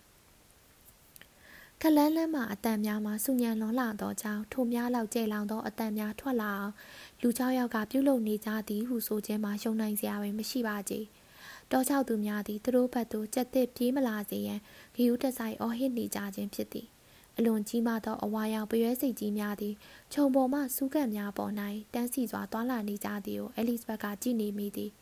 [1.82, 6.74] ခလန်းလန်းမှအတန်များမှစုညံလွန်လာသောကြောင့်ထိုများလောက်ကျဲလောင်သောအတန်များထွက်လာအောင်
[7.22, 10.94] လူเจ้าယောက်ကပြုလုပ်နေကြသည်ဟုဆိုခြင်းမှာရှုံနိုင်စရာပင်မရှိပါကြ။
[11.72, 14.60] တောချောက်သူများသည်သူတို့ဘက်သို့ကြက်သစ်ပြေးမလာစေရန်
[14.96, 16.88] ဂီယူတဆိုင်အော်ဟစ်နေကြခြင်းဖြစ်သည်။
[17.38, 19.74] အလွန်ကြီးမားသောအဝါရောင်ပရွဲစိတ်ကြီးများသည်
[20.14, 21.54] ခြုံပေါ်မှစူးကပ်များပေါ်၌
[21.94, 24.92] တန်းစီစွာသွာလာနေကြသည်ကိုအဲလစ်ဘတ်ကကြည့်နေမိသည်။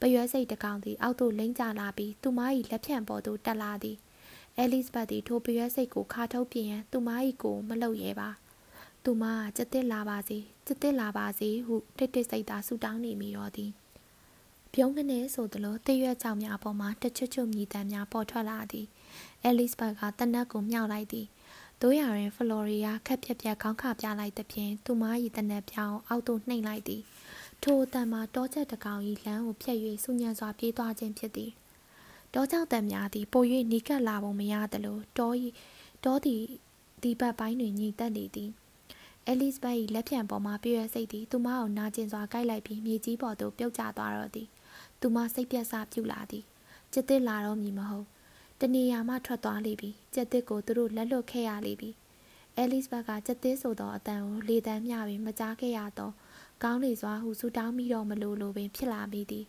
[0.00, 2.40] ပရွဲစိတ်တကောင်သည်အောက်သို့လိမ့်ကျလာပြီးသူမ၏
[2.70, 3.98] လက်ဖြန့်ပေါ်သို့တက်လာသည်။
[4.58, 7.08] အဲလစ်ဘတ်သည်ထိုပရွက်စိတ်ကိုခါထုတ်ပြင်ရန်သူမ၏
[7.42, 8.30] ကိုမလှုပ်ရဲပါ
[9.04, 13.70] သူမကကြက်တစ်လာပါစေကြက်တစ်လာပါစေဟုတိတ်တိတ်စိတ်သာဆူတောင်းနေမိတော့သည်
[14.74, 18.86] ပြုံးကနေဆိုသလိုတရွက်ကြောင်များပေါ်မှာတချွတ်ချွတ်မြည်တမ်းများပေါ်ထွက်လာသည်
[19.42, 21.26] အဲလစ်ဘတ်ကတနက်ကိုမြောက်လိုက်သည်
[21.82, 25.02] တို့ရရင်ဖလော်ရီယာခက်ပြက်ပြက်ခေါင်းခပြလိုက်သဖြင့်သူမ၏
[25.36, 27.02] တနက်ပြောင်းအောက်သို့နှိမ်လိုက်သည်
[27.64, 31.50] ထိုအတန်မှာတောချက်တကောင်၏လမ်းကိုဖြတ်၍စူညံစွာပြေးသွားခြင်းဖြစ်သည်
[32.34, 35.48] တောကြောင့်တန်များသည်ပို၍နီးကပ်လာပုံမရသလိုတောဤ
[36.04, 36.42] တောသည်
[37.02, 38.50] ဒီဘက်ပိုင်းတွင်ညီတက်နေသည်
[39.26, 44.48] အဲလစ်ဘတ်၏လက်ဖြံပေါ်မှပြည့်ရစိတ်သည်သူမကိုနာကျင်စွာကိုက်လိုက်ပြီးမြေကြီးပေါ်သို့ပြုတ်ကျသွားတော့သည်
[45.00, 46.44] သူမစိတ်ပြက်စပြုလာသည်
[46.92, 48.06] ကျစ်တစ်လာတော့မည်မဟုတ်
[48.60, 51.90] တနေရာမှထွက်သွားလိပြီကျက်တစ်ကိုသူတို့လက်လွတ်ခဲ့ရလိပြီ
[52.56, 56.14] အဲလစ်ဘတ်ကကျက်တစ်ဆိုသောအတန်ကိုလေတန်းမျှပြီးမကြားခဲ့ရတော့
[56.62, 59.46] ကောင်းလေစွာဟုဆူတောင်းမိတော့မလို့လိုပင်ဖြစ်လာမိသည်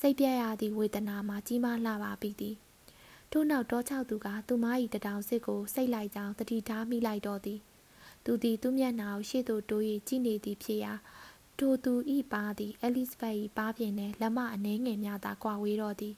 [0.00, 2.56] စိတ်ပြက်ရသည့်ဝေဒနာမှာကြီးမားလှပါပြီသည်
[3.30, 7.60] ထို့နောက်တောချောက်သူကသူမ၏တတောင်စစ်ကိုစိတ်လိုက်ကြောင်းတတိထားမိလိုက်တော့သည်
[8.24, 10.92] သူသည်သူမျက်နှာကိုရှေ့သို့တိုး၍ကြည့်နေသည်ဖြစ်ရာ
[11.58, 16.14] ထိုသူဤပါသည်အဲလစ်ဘတ်၏ပါပြင်နှင့်လက်မအနှဲငယ်များသာကွာဝေးတော့သည်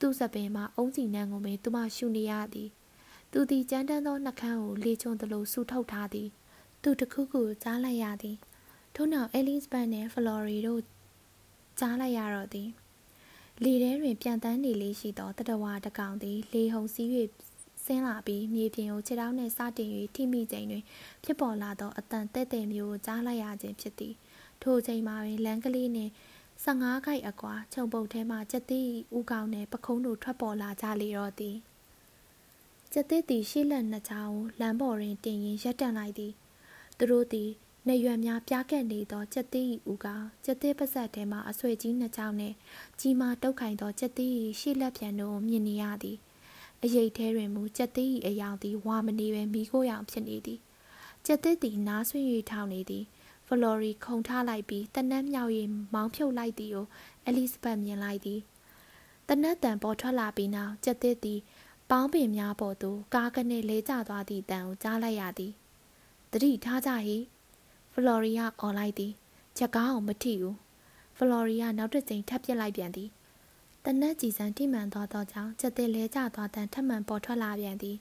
[0.00, 2.68] သူ့စပင်မှာအုံးစီနှံကိုပင်သူမရှူနေရသည်
[3.32, 6.28] သူသည်ကြမ်းတမ်းသောနှကန်းကိုလေချုံသလိုဆူထုတ်ထားသည်
[6.82, 8.36] သူတခုခုကြားလိုက်ရသည်
[8.94, 10.82] ထို့နောက်အဲလစ်ဘတ်နှင့်ဖလော်ရီတို့
[11.78, 12.68] ကြားလိုက်ရတော့သည်
[13.62, 17.08] လေထဲတွင်ပြန်တန်းနေလေးရှိသောတတဝါတကောင်သည် လေဟုန်စီး၍
[17.84, 20.84] ဆင်းလာပြီးမြေပြင်ကိုခြေထောက်နှင့်စတင်၍ထိမိချိန်တွင်
[21.24, 24.14] ဖြစ်ပေါ်လာသောအတန်တဲ့တဲ့မျိုးကိုကြားလိုက်ရခြင်းဖြစ်သည်
[24.62, 26.12] ထိုချိန်မှာပင်လမ်းကလေးနှင့်
[26.64, 31.56] 15ခိုက်အကွာခြုံပုတ်ထဲမှကျက်သည့်ဥကောင်နှင့်ပခုံးတို့ထွက်ပေါ်လာကြလေတော့သည်
[32.92, 36.32] ကျက်သည့်သည်ရှေ့လက်နှစ်ချောင်းကိုလမ်းပေါ်တွင်တင်ရင်ရပ်တန့်လိုက်သည်
[36.98, 37.50] သူတို့သည်
[37.88, 40.06] နေရွယ်များပြားကက်နေသောကြက်သေး၏ဦးက
[40.44, 42.56] ကြက်သေးပါဇက်ထဲမှအဆွေကြီးနှစ်ချောင်းနှင့်
[43.00, 46.18] ကြီးမားတုတ်ခိုင်သောကြက်သေး၏ရှေ့လက်ပြန်တို့မြင်နေရသည်
[46.82, 50.58] အရေးထဲတွင်မူကြက်သေး၏အယောင်သည်ဝါမနေပဲမိခိုးရောင်ဖြစ်နေသည်
[51.26, 53.04] ကြက်သေးသည်နားဆွင့်၍ထောင်နေသည်
[53.46, 55.52] ဖလော်ရီခုံထားလိုက်ပြီးတနက်မြောက်၍
[55.94, 56.86] မောင်းဖြုတ်လိုက်သည်ကို
[57.24, 58.40] အဲလစ်ဘတ်မြင်လိုက်သည်
[59.28, 61.40] တနက်တန်ပေါ်ထွက်လာပြီးနောက်ကြက်သေးသည်
[61.90, 65.52] ပေါင်းပင်များပေါ်သို့ကားကနေလဲကျသွားသည့်တန်ကိုကြားလိုက်ရသည်
[66.32, 67.18] တတိထားကြဟိ
[67.96, 69.12] ဖလော်ရီယာអော်လိုက်သည်
[69.56, 70.56] ချက်ကားအောင်မထိဘူး
[71.16, 73.08] ဖလော်ရီယာနောက်တစ်ကြိမ်ထပ်ပစ်လိုက်ပြန်သည်
[73.84, 77.96] တနက်ကြည်စံထိမှန်သွားသောကြောင့်ချက်သစ်လဲကျသွားတဲ့ထပ်မံပေါ်ထွက်လာပြန်သည်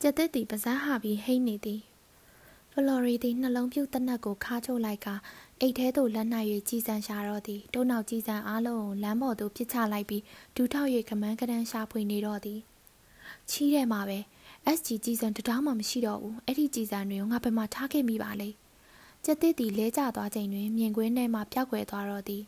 [0.00, 1.80] ချက်သစ်သည်ပါးစပ်ဟပြီးဟိမ့်နေသည်
[2.72, 5.08] ဖလော်ရီသည်နှလုံးပြုတ်တနက်ကိုခါချိုးလိုက်က
[5.60, 10.22] အိတ်ထဲသို့လက်နှိုက်၍ကြည်စံရှာတော့သည်တိုးနောက်ကြည်စံအားလုံးကိုလမ်းပေါ်သို့ပစ်ချလိုက်ပြီး
[10.56, 12.60] ဒူးထောက်၍ကမန်းကရန်ရှာဖွေနေတော့သည်
[13.50, 14.18] ချီးထဲမှာပဲ
[14.76, 18.48] SG ကြည်စံတတောင်းမှမရှိတော့ဘူးအဲ့ဒီကြည်စံတွေကိုငါဘယ်မှာထားခဲ့မိပါလဲ
[19.24, 22.44] ကျက်သစ်သည်လဲကျသွားချိန်တွင် မြင်ကွင်းထဲမှပျောက်ကွယ်သွားတော့သည်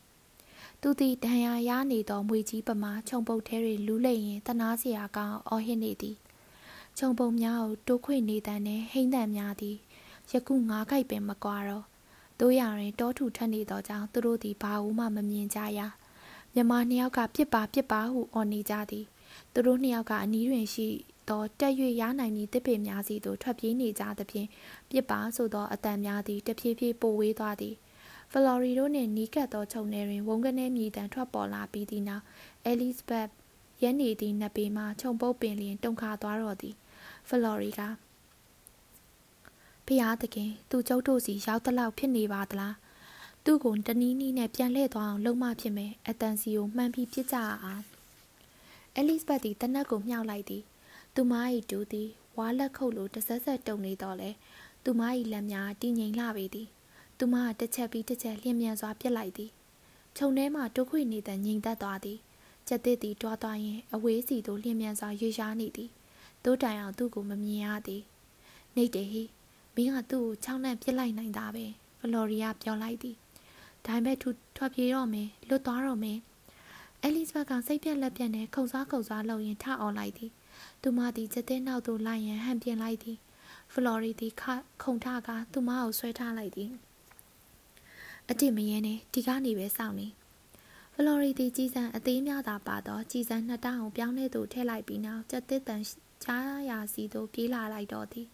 [0.80, 6.16] သူသည်ဒဏ်ရာရနေသောမွေကြီးပမာခြုံပုတ်ထဲတွင်လူးလိမ့်ရင်တနာစရာကောင်းအော်ဟစ်နေသည်
[6.98, 9.76] ခြုံပုံများကိုတိုးခွေနေတန်နှင့်ဟိမ့်တန်များသည်
[10.30, 11.84] ယခုငါးခိုက်ပင်မကွာတော့
[12.40, 15.80] တို့ရရင်တောထူထက်နေသောကြောင့်သူတို့သည်ဘာဦးမှမမြင်ကြရ
[16.54, 19.04] မြမနှစ်ယောက်ကပြစ်ပါပြစ်ပါဟုအော်နေကြသည်
[19.52, 20.88] သူတို့နှစ်ယောက်ကအနီးတွင်ရှိ
[21.30, 24.48] သောတက်၍ရနိုင်မည်တစ်ပေများစီသို့ထွက်ပြေးနေကြသဖြင့်
[24.90, 27.74] ပြစ်ပါဆိုသောအတန်များသည်တဖြည်းဖြည်းပိုဝေးသွားသည်
[28.32, 32.24] ဖလော်ရီဒိုနှင့်နီးကပ်သောခြုံထဲတွင်ဝုန်းကနေမြည်တမ်းထွက်ပေါ်လာပြီးသည့်နောက်
[32.64, 33.28] အဲလစ်ဘတ်
[33.82, 36.74] ရက်နေသည့်နပေမှခြုံပုတ်ပင်လျင်တုန်ခါသွားတော့သည်
[37.28, 37.80] ဖလော်ရီက
[39.86, 42.74] ဖျားသခင်သူကျုပ်တို့စီရောက်တလောက်ဖြစ်နေပါသလား
[43.44, 47.84] သူ့ကိုတနီးနီးနဲ့ပြန်လှည့်သွားအောင်လုပ်မှဖြစ်မယ်အတန်စီကိုမှန်ပြီးပြစ်ကြအောင်
[48.96, 50.62] အဲလစ်ဘတ်သည်တနက်ကိုမြှောက်လိုက်သည်
[51.14, 51.32] သူမ၏
[51.70, 52.08] တူသည်
[52.38, 54.30] ဝါလက်ခုပ်လိုတဆက်ဆက်တုံနေတော့လဲ
[54.84, 55.02] သူမ၏
[55.32, 56.68] လက်များတည်ငြိမ်လှပေသည်
[57.18, 59.50] သူမတစ်ချက်ပြီးတစ်ချက်လျင်မြန်စွာပြစ်လိုက်သည်
[60.16, 62.18] ခြုံထဲမှတိုးခွေနေတဲ့ငြိမ်သက်သွားသည်
[62.68, 65.90] ကြက်သစ်သည်တွားသွားရင်အဝေးစီသို့လျင်မြန်စွာရွေရှားနေသည်
[66.44, 68.02] တိုးတိုင်အောင်သူ့ကိုမမြင်ရသည်
[68.76, 69.22] နေတယ်ဟိ
[69.74, 71.64] မင်းကသူ့ကိုချောင်းနဲ့ပြစ်လိုက်နိုင်တာပဲ
[72.00, 73.16] ဖလော်ရီယာပြောလိုက်သည်
[73.86, 76.18] ဒါပေမဲ့သူထွက်ပြေးတော့မယ်လွတ်သွားတော့မယ်
[77.02, 80.30] အဲလစ်ဘတ်ကစိတ်ပြက်လက်ပြက်နဲ့ခုံစားခုံစားလှုပ်ရင်ထအော်လိုက်သည်
[80.82, 83.18] သူမသည်ချက်တဲ့နောက်သို့လိုက်ရန်ဟန်ပြင်လိုက်သည်
[83.72, 84.42] ဖလော်ရီသည်ခ
[84.82, 86.70] ခုံထကသူမကိုဆွဲထားလိုက်သည်
[88.30, 90.08] အတိမရဲနဲ့ဒီကနေပဲစောင့်နေ
[90.94, 95.82] ဖလော်ရီသည်ကြီးစံအသေးများသာပါတော့ကြီးစံနှစ်တောင်းပြောင်းနေသူထည့်လိုက်ပြီးနောက်ချက်တစ်တန်
[96.24, 98.26] ချားရာစီသို့ပြေးလာလိုက်တော့သည်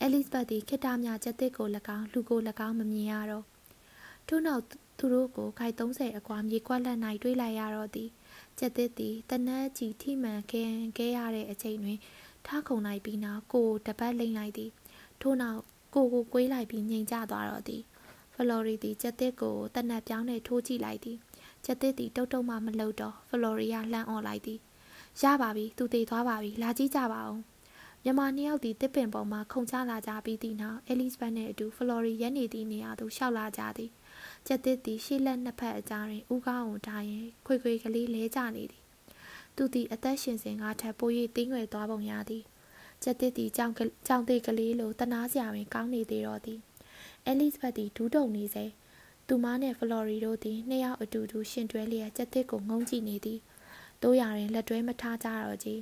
[0.00, 3.44] အဲလစ်ဘတ်သည်ခိတ္တမြချက်တစ်ကို၎င်းလူကို၎င်းမမြင်ရတော့
[4.28, 4.62] ထို့နောက်
[4.98, 8.08] သူတို့ကိုခိုက်30အကွာမြေကွက်လက်၌တွေးလိုက်ရတော့သည်
[8.60, 10.62] ကျက်သစ်သည်တနက်ကြီးထိမှန်ခဲ
[10.98, 11.98] ခဲ့ရတဲ့အချိန်တွင်
[12.46, 14.70] ထားခုန်လိုက်ပြီးနောက်ကိုတပတ်လိမ့်လိုက်သည်
[15.20, 15.60] ထို့နောက်
[15.94, 17.82] ကိုကိုကွေးလိုက်ပြီးငြိမ်ကျသွားတော့သည်
[18.34, 21.18] ဖလော်ရီသည်ကျက်သစ်ကိုတနက်ပြောင်းနဲ့ထိုးကြည့်လိုက်သည်
[21.64, 24.58] ကျက်သစ်သည်တုတ်တုတ်မှမလှုပ်တော့ဖလော်ရီယာလှမ်းអော်လိုက်သည်
[25.22, 27.36] ရပါပြီသူတည်သွားပါပြီလာကြည့်ကြပါဦး
[28.04, 33.90] မြန်မာနှစ်ယောက်သည်တစ်ပင်ပေါ်မှခုန်ချလာကြပြီးသည့်နောက်အဲလစ်ဘတ်နှင့်အတူဖလော်ရီရက်နေသည့်နေရာသို့ရှောက်လာကြသည်
[34.46, 38.82] ကျက်သစ်သည်ရှေ့လက်နှစ်ဖက်အကြားတွင်ဦးကောင်းကိုထားရင်ခွေခွေကလေးလဲကျနေသည်
[39.56, 42.44] သူသည်အသက်ရှင်စဉ်ကထပ်ပို၍တင်းငွယ်သွားပုံရသည်
[43.02, 43.72] ကျက်သစ်သည်ကြောင်
[44.06, 46.58] ကြောင်သေးကလေးလိုတနာစရာပင်ကောင်းနေသေးတော့သည်
[47.26, 48.64] အဲလစ်ဘတ်သည်ဒူးတုံနေစေ
[49.26, 53.38] သူမနှင့်ဖလော်ရီတို့သည်နှစ်ယောက်အတူတူရှင်တွဲလျက်ကျက်သစ်ကိုငုံကြည့်နေသည်
[54.02, 55.80] တို့ရရင်လက်တွဲမထားကြတော့ကြီး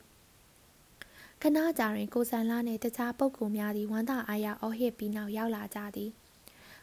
[1.43, 6.11] ခဏကြာတွင်ကိုဆန်လာနှင့်တခြားပုဂ္ဂိုလ်များသည်ဝမ်းသာအားရအော်ဟစ်ပြီးနောက်ရောက်လာကြသည်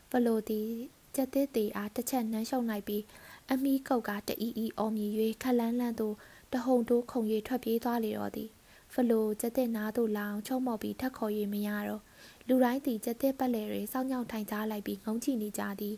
[0.10, 0.70] ဖလိုသည်
[1.16, 3.04] ကြက်သေးသေးအားတစ်ချက်နှမ်းရှုံလိုက်ပြီး
[3.52, 5.12] အမီးကုတ်ကတအီအီအော်မြည်၍
[5.44, 6.16] ခက်လန်းလန်းသို့
[6.54, 8.50] တဟုန်တိုးခုန်၍ထွက်ပြေးသွားလေတော့သည်
[8.94, 12.02] ဖလိုကြက်တဲ့နားသို့လောင်ချုံမော်ပြီးထက်ခေါ်၍မရတော့
[12.48, 15.96] လူတိုင်းသည်ကြက်တဲ့ပတ်လည်တွင်စောင်းညောင်ထိုင်ကြားလိုက်ပြီးငုံချီနေကြသည်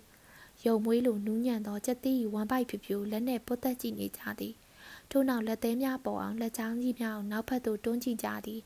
[0.65, 4.53] ယုံမွေးလိုနူးညံ့သောကြက်သေး၏ဝမ်းပိုက်ဖြူဖြူလက်နှင့်ပုတ်သက်ကြည့်နေကြသည်
[5.11, 8.61] ထို့နောက်လက်သေးများပေါ်အောင်လက်ချောင်းကြီးများအောင်နောက်ဖက်သို့တွန်းကြည့်ကြသည်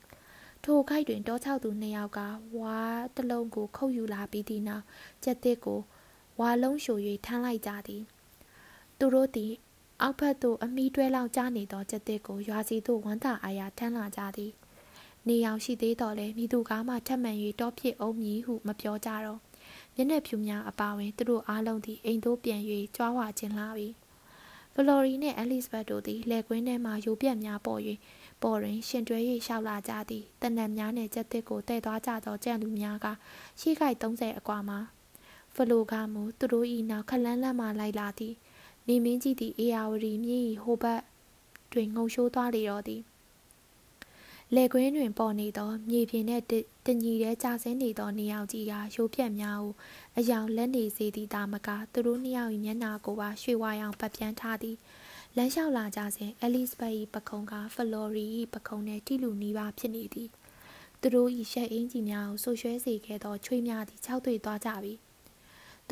[0.64, 2.20] ထိုခိုက်တွင်တောချောက်သူနှစ်ယောက်က
[2.58, 2.80] ဝါ
[3.16, 4.86] တစ်လုံးကိုခုတ်ယူလာပြီးသည့်နောက်
[5.24, 5.80] ကြက်တစ်ကို
[6.42, 8.04] ဝါလုံးရှို၍ထမ်းလိုက်ကြသည်
[9.00, 9.52] သူတို့သည်
[10.02, 14.52] အောက်ဖက်သို့အမိတွဲလောက်ကြားနေသောကြက်တစ်ကိုရွာစီသို့ဝမ်းသာအားရထမ်းလာကြသည်
[15.28, 19.40] နေအောင်ရှိသေးတော့လဲမိသူကားမှထက်မှန်၍တောဖြစ်အောင်မည်ဟုမပြောကြတော့
[19.96, 22.62] မျက်နှာဖြူများအပါဝင်သူတို့အားလုံးသည်အိမ်သို့ပြန်၍
[22.96, 23.88] ကြွားဝါခြင်းလာပြီ
[24.74, 27.82] ဖလော်ရီနှင့်အဲလစ်ဘတ်တို့သည်လက်ကွင်းထဲမှရိုးပြက်များပေါ်၍
[28.44, 33.08] ပေါ်တွင်ရှင်တွဲ၍ရှောက်လာကြသည်တနက်များနှင့်ကြက်တစ်ကိုတဲ့သွားကြသောကြံလူများက
[33.60, 34.80] ရှေ့ခိုက်30အကွာမှာ
[35.56, 38.34] ဖလိုကမူသူတို့၏နောက်ခလန်းလန်းမှလိုက်လာသည်
[38.88, 41.02] နေမင်းကြီးသည်အေယာဝတီမြည်ဟိုဘက်
[41.74, 43.02] တွင်ငုံရှိုးသွားလေတော့သည်
[44.56, 46.44] လေကွင်းတွင်ပေါ်နေသောမြေပြင်နှင့်
[46.86, 49.74] တညီတဲ့ကြာဆင်းနေသောနေအောင်ကြီးကရိုးပြက်များကို
[50.18, 54.78] အယောင်လက်နေစေသည့်တာမကသူတို့နှစ်ယောက်၏မျက်နှာကိုပါရွှေဝါရောင်ပတ်ပြန်ထားသည်
[55.36, 60.30] လမ်းလျှောက်လာကြစဉ်အဲလစ်ဘတ်၏ပခုံးကဖလော်ရီ၏ပခုံးနှင့်ထိလူနီးပါးဖြစ်နေသည်
[61.02, 64.94] သူတို့၏ရှက်အင်းကြီးများကိုဆိုရွှဲစေခဲ့သောချွေးများသည်ခြောက်သွေ့သွားကြပြီ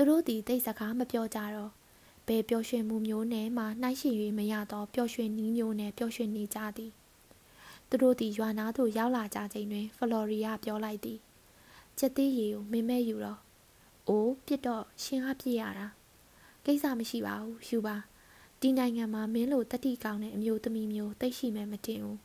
[0.01, 1.71] သူတို့သည်တိတ်စကားမပြောကြတော့
[2.27, 6.91] ဘယ်ပျော်ရွှင်မှုမျိုးနဲ့မှနှိုင်းယှဉ်၍မရသောပျော်ရွှင်နည်းမျိုးနဲ့ပျော်ရွှင်နေကြသည်
[7.89, 11.19] သူတို့သည်ရွာနာသို့ရောက်လာကြချိန်တွင် ဖလော်ရီယာပြောလိုက်သည်
[11.97, 13.39] ချက်သေးရီကိုမင်းမဲ့ယူတော့
[14.07, 15.87] အိုးပြစ်တော့ရှင်ကပြစ်ရတာ
[16.65, 17.95] ကိစ္စမရှိပါဘူးယူပါ
[18.61, 22.19] ဒီနိုင်ငံမှာမင်းလိုတတိကောင်းတဲ့အမျိုးသမီးမျိုးသိရှိမဲ့မတင်ဘူး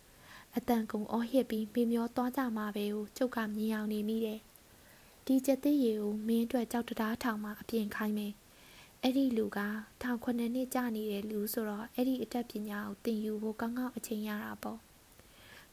[0.57, 4.41] အတန်ကုန်အော်ဟစ်ပြီးမေမျောသွားကြမှာပဲကိုကျုပ်ကမြင်အောင်နေမိတယ်
[5.29, 8.33] ဒီချက်သေးရီကိုမင်းအတွက်ကြောက်တရားထောင်မှာအပြင်ခိုင်းမယ်
[9.03, 9.59] အဲ့ဒီလူက
[10.03, 14.79] ထောင်ခုနှစ်နှစ်ကြာနေတဲ့လူဆိုတော့အဲ့ဒီအတတ်ပညာကိုသင်ယူဖို့ကောင်းကောင်းအချိန်ရတာပေါ့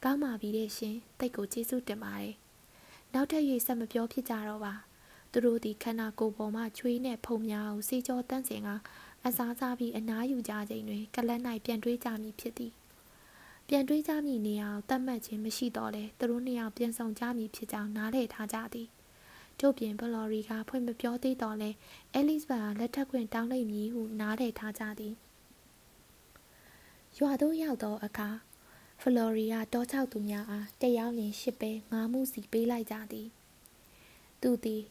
[0.04, 2.36] ကောင်းပါပြီတဲ့ရှင်တိတ်ကိုကျေးဇူးတင်ပါတယ်
[3.14, 4.74] နောက်ထပ်၍ဆက်မပြောဖြစ်ကြတော့ပါ
[5.32, 8.70] သူတို့ဒီခန္ဓာကိုယ်ပေါ်မှာချွေးနဲ့ဖုံများကိုစီကြောတန်းစင်က
[9.26, 12.74] အစားစားပြီးအနားယူကြချိန်တွင်ကလန်း၌ပြန်တွေးကြမည်ဖြစ်သည်
[13.68, 18.90] ပြန်တွေးကြမည်နေရာကိုတတ်မှတ်ခြင်းမရှိတော့လဲသူတို့နှစ်ယောက်ပြန်ဆောင်ကြမည်ဖြစ်ကြောင်းနားလည်ထားကြသည်
[19.62, 21.70] တို့ပြင်ဘလော်ရီကဖွင့်မပြောသေးတော့လဲ
[22.14, 25.14] အဲလစ်ဘတ်ကလက်ထပ်ခွင့်တောင်းလိုက်မည်ဟုနားလည်ထားကြသည်
[27.18, 28.30] ရွာသို့ရောက်သောအခါ
[29.02, 33.28] ဖလော်ရီယာတောချောက်သူများအားတယောက်လင်ရှစ်ပဲငါးမှုစီပေးလိုက်ကြသည်
[34.42, 34.84] သူသည်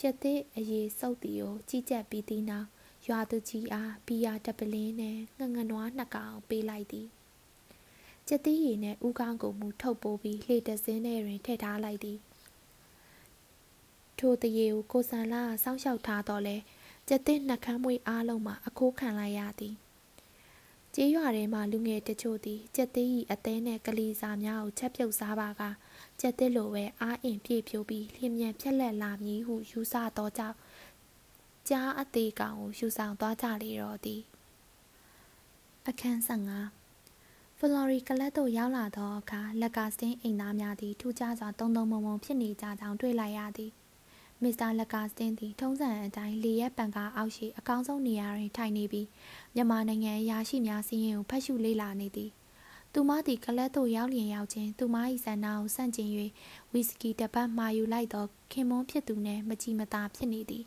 [0.00, 2.68] ကျက်သေးအရေးစုပ်တီကိုကြီးကြက်ပြီးသည့်နောက်
[3.08, 7.08] ရွာသူကြီးအားဘီယာတပလင်းနဲ့ငငနွားနှစ်ကောင်ပေးလိုက်သည်
[8.28, 12.18] ကျက်သေးရည်နဲ့ဥကောင်းကိုမူထုတ်ပိုးပြီးလှေတစင်းထဲတွင်ထည့်ထားလိုက်သည်
[14.20, 16.56] ထိုတရေကိုကိုဆန်လာစောင့်ရှောက်ထားတော့လဲ
[17.08, 19.74] ကျက်သေးနှက်ခမ်းမွေးအားလုံးမှာအခိုးခံလိုက်ရသည်
[20.94, 25.62] ကျေးရွာထဲမှလူငယ်တချို့သည်ကြက်သေး၏အသေးနှင့်ကလေးစားများကိုချက်ပြုတ်စားပါက
[26.20, 30.56] ကြက်သစ်လိုပဲအားအင်ပြည့်ဖြိုးပြီးလျင်မြန်ဖြက်လက်လာမည်ဟုယူဆသောကြောင့်
[31.68, 34.20] ကြားအသေးကောင်ကိုယူဆောင်သွားကြလေတော့သည်
[35.88, 36.20] အခန်း
[36.88, 43.72] 15ဖလော်ရီကလတ်သို့ရောက်လာသောအခါလက်ကစတင်းအိမ်သားများသည်ထူးခြားစွာတုံတုံမုံမုံဖြစ်နေကြကြောင်းတွေ့လိုက်ရသည်
[44.42, 49.06] မစ္စတာလက်ကစတင်းသည်ထုံးစံအတိုင်းလေရက်ပန်ကားအောက်ရှိအကောင်းဆုံးနေရာတွင်ထိုင်နေပြီး
[49.54, 52.30] မြန်မာနိုင်ငံအရာရှိများစီးရင်ကိုဖတ်ရှုလေ့လာနေသည်
[52.92, 56.10] သူမသည်ကလတ်သို့ရောက်လျင်ရောက်ခြင်းသူမ၏ဆန္ဒကိုဆန့်ကျင်၍
[56.72, 60.64] ဝီစကီတစ်ပတ်မှာယူလိုက်သောခင်မွန်းဖြစ်သူနှင့်မကြည်မသာဖြစ်နေသည်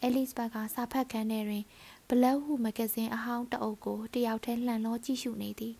[0.00, 1.64] အဲလစ်ဘတ်ကစာဖတ်ခန်းထဲတွင်
[2.08, 5.74] ဘလက်ဟုမဂဇင်းအဟောင်းတအုပ်ကိုတယောက်တည်းလှန်လောကြည့်ရှုနေသည်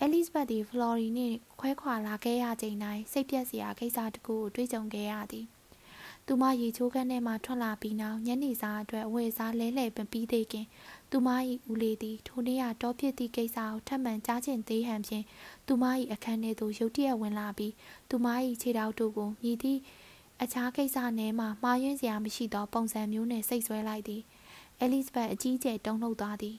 [0.00, 5.46] အဲလစ်ဘတ်သည်ဖလော်ရီနှင့်ခွဲခွာလာခဲ့ရချိန်တိုင်းစိတ်ပြက်စရာကိစ္စတစ်ခုကိုတွေးကြုံခဲ့ရသည်
[6.26, 10.66] သူမရေချိုးခန်းထဲမှထွက်လာပြီးနောက်ညနေစာအတွက်အဝယ်စားလဲလှယ်ပပြီးသေးခင်
[11.10, 11.28] သူမ၏
[11.70, 15.24] ဦးလေးသည်ထိုနေ့ကတောဖြစ်သည့်ကိစ္စကိုထပ်မံကြားချင်သေးဟန်ဖြင့်
[15.66, 17.72] သူမ၏အခန်းထဲသို့ရုတ်တရက်ဝင်လာပြီး
[18.10, 18.26] သူမ၏
[18.62, 19.80] ခြေထောက်တို့ကိုမြည်သည့်
[20.42, 24.22] အခြားကိစ္စနဲ့မှမှားယွင်းစရာမရှိသောပုံစံမျိုးနှင့်စိတ်ဆွဲလိုက်သည်
[24.80, 26.56] အဲလစ်ဘတ်အကြီးကျယ်တုန်လှုပ်သွားသည်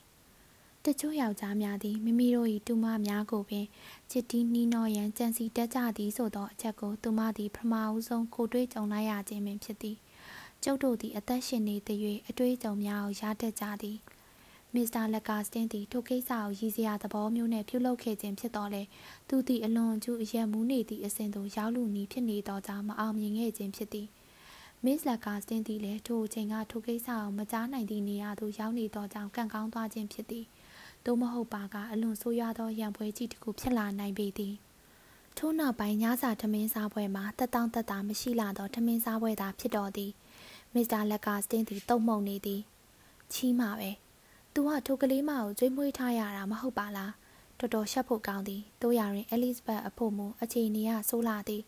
[0.86, 3.66] တချို့ယောက်ျားများသည်မိမိတို့၏တူမများကိုပင်
[4.12, 9.98] ချစ်တီးနီးနောရန်ကြံစီတက်ကြသည်ဆိုသောအချက်ကိုသူမသည်ပထမဦးဆုံးကိုတွေ့ကြုံလိုက်ရခြင်းပင်ဖြစ်သည်
[10.64, 13.98] ကျုပ်တို့သည်အသက်ရှင်နေသည်၍အတွေ့အကြုံများကိုရတတ်ကြသည်
[14.74, 18.84] မစ္စတာလက်ကာစတင်သည်ထိုကိစ္စကိုရည်စရာသဘောမျိုးနဲ့ပြုလုပ်ခဲ့ခြင်းဖြစ်တော်လဲ
[19.30, 24.08] သူသည်အလွန်ကျူအရက်မူးနေသည့်အစဉ်သို့ရောက်လူနီးဖြစ်နေသောကြောင့်မအောင်မြင်ခဲ့ခြင်းဖြစ်သည်
[24.86, 30.46] မစ္စလက်ကာစတင်သည်လည်းထိုအချိန်ကထိုကိစ္စကိုမကြားနိုင်သည့်နေရာသို့ရောက်နေသောကြောင့်ကံကောင်းသွားခြင်းဖြစ်သည်
[31.06, 34.56] သို့မဟုတ်ပါကအလွန်ဆိုးရွားသောရံပွဲကြီးတစ်ခုဖြစ်လာနိုင်ပေသည်
[35.38, 40.12] ထို့နောက်ပိုင်းညစာထမင်းစားပွဲမှာတက်တောင့်တက်တာမရှိလာသောထမင်းစားပွဲသာဖြစ်တော်သည်
[40.74, 42.62] မစ္စတာလက်ကာစတင်သည်တုံ့မှုန်နေသည်
[43.34, 43.92] ချီးမှာပဲ
[44.54, 47.14] သူကထိုကလေးမကိုကြွေးမွေးထားရတာမဟုတ်ပါလား
[47.60, 51.64] တော်တော်ရှက်ဖို့ကောင်းသည်တို့ရရင်အဲလစ်ဘတ်အဖို့မူအခြေအနေကဆိုးလာသည်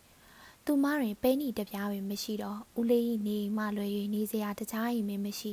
[0.64, 5.52] သူမတွင်ပဲနီတပြားပင်မရှိတော့ဦးလေး၏နေမှလွယ်၍နေစရာတခြားအိမ်မင်းမရှိ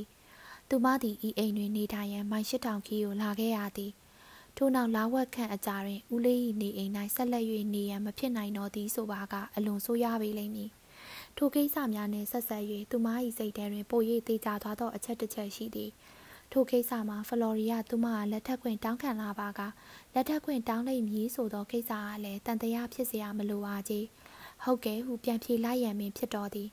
[0.68, 3.92] သူမသည်ဤအိမ်တွင်နေထိုင်ရန်မိုင်၈တောင်ခီကိုလာခဲ့ရသည်
[4.56, 10.70] ထို့နောက်လာဝက်ခန့်အကြာတွင်ဦးလေး၏နေအိမ်၌ဆက်လက်၍နေရန်မဖြစ်နိုင်တော့သည်ဆိုပါကအလွန်ဆိုးရွားပေလိမ့်မည်
[11.36, 15.90] ထိုကိစ္စများနှင့်ဆက်ဆက်၍သူမ၏စိတ်ထဲတွင်ပို၍သေးကြသွားသောအချက်တစ်ချက်ရှိသည်
[16.52, 19.60] ထိုကိစ္စမှာဖလော်ရီယာသူမကလက်ထပ်ခွင့်တောင်းခံလာပါက
[20.14, 24.06] လက်ထပ်ခွင့်တောင်းလိုက်မည်ဆိုသောကိစ္စကလည်းတန်တရားဖြစ်เสียမလိုပါကြီး
[24.62, 26.68] ဟုတ်ကဲ့ဟုပြန်ပြေးလိုက်ရန်ပင်ဖြစ်တော်သည်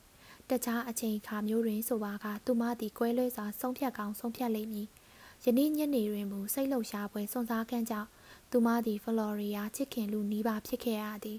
[0.50, 4.88] တခြားအချိန်အခါမျိုးတွင်ဆိုပါကသူမသည်ကွဲလွဲစွာဆုံးဖြတ်ကောင်းဆုံးဖြတ်လိမ့်မည်
[5.44, 8.08] ယနေ့ညနေတွင်မူစိတ်လှုပ်ရှားပွဲစွန်စားခန်းကြောင့်
[8.50, 11.38] သူမသည်ဖလော်ရီယာချစ်ခင်လူနီးပါဖြစ်ခဲ့ရသည်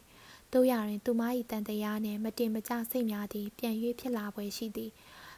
[0.54, 1.22] တို့ရရင်သူမ၏
[1.52, 4.92] တန်တရားနှင့်မတင်မကျစိတ်များသည်ပြန်၍ဖြစ်လာပွဲရှိသည်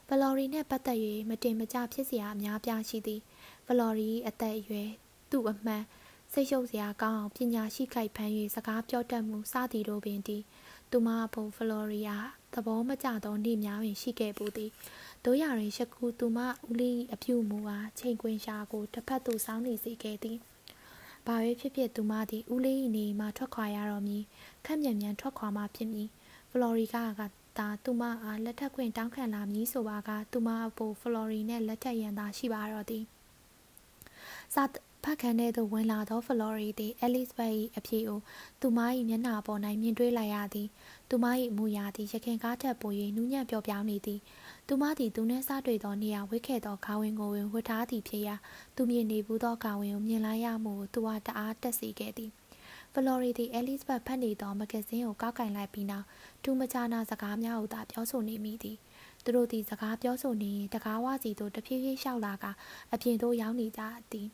[0.07, 3.21] ဖလော်ရီနှင့်ပတ်သက်၍မတင်မကျဖြစ်เสียအများပြားရှိသည်
[3.67, 4.89] ဖလော်ရီအသက်အရွယ်
[5.31, 5.83] သူ့အမှန်
[6.33, 10.43] စိတ်ရှုပ်စရာကောင်းအောင်ပညာရှိခိုက်ဖမ်း၍စကားပြောတတ်မှုစသည်တို့ပင်သည်
[10.91, 12.17] သူမအဖို့ဖလော်ရီယာ
[12.56, 14.70] သဘောမကျသောနေ့များတွင်ရှိခဲ့ပူသည်
[15.24, 16.38] တို့ရရင်ရှကူသူမ
[16.68, 20.38] ဦးလေးအပြုမူအားချိန်ခွင်ရှာကိုတစ်ဖက်သို့စောင်းနေစေခဲ့သည်။
[21.26, 24.22] ဘာပဲဖြစ်ဖြစ်သူမသည်ဦးလေး၏နေမှထွက်ခွာရတော့မည်
[24.66, 26.08] ခက်မြန်မြန်ထွက်ခွာမှဖြစ်မည်။
[26.50, 27.20] ဖလော်ရီကာက
[27.58, 33.04] သာသူမအားလက်ထပ်ခွင့်တောင်းခံလာမည်ဆိုပါကသူမအဖို့ဖလော်ရီနှင့်လက်ထပ်ရန်သာရှိပါတော့သည်။
[34.54, 34.64] စာ
[35.08, 38.20] ဖတ်ခန်းထဲသို့ဝင်လာသောဖလော်ရီသည်အဲလစ်ဘတ်၏အဖြစ်ကို
[38.60, 38.78] သူမ၏
[39.08, 40.68] မျက်နှာပေါ်၌မြင်တွေ့လိုက်ရသည်။
[41.08, 44.20] သူမ၏အမူအရာသည်ရခင်ကားထက်ပို၍နူးညံ့ပျော့ပြောင်းနေသည်။
[44.66, 48.36] သူမသည်သူနှင့်စားတွေ့သောနေရာဝစ်ခဲ့သောခါဝင်ကိုဝင်ဝတ်ထားသည်ဖြစ်ရာ
[48.76, 52.30] သူမြင်နေဘူးသောခါဝင်ကိုမြင်လိုက်ရမှုကိုသူကတအားတက်စေခဲ့သည်
[52.92, 56.06] ဖလော်ရီသည်အဲလစ်ဘတ်ဖတ်နေသောမဂဇင်းကိုကောက်ကင်လိုက်ပြီးနောက်
[56.44, 58.76] တူမချနာစကားများကိုသာပြောဆိုနေမိသည်
[59.24, 62.44] သူတို့သည်စကားပြောဆိုနေရင်တကားဝစီသို့တဖြည်းဖြည်းလျှောက်လာက
[62.92, 63.82] အပြင်သို့ရောက်နေကြ
[64.12, 64.28] သည်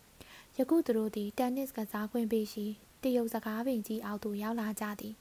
[0.58, 2.66] ယခုသူတို့သည်တက်နစ်ကစားခွင့်ပေးရှိ
[3.02, 5.14] တရုတ်စကားပင်ကြီးအောက်သို့ရောက်လာကြသည်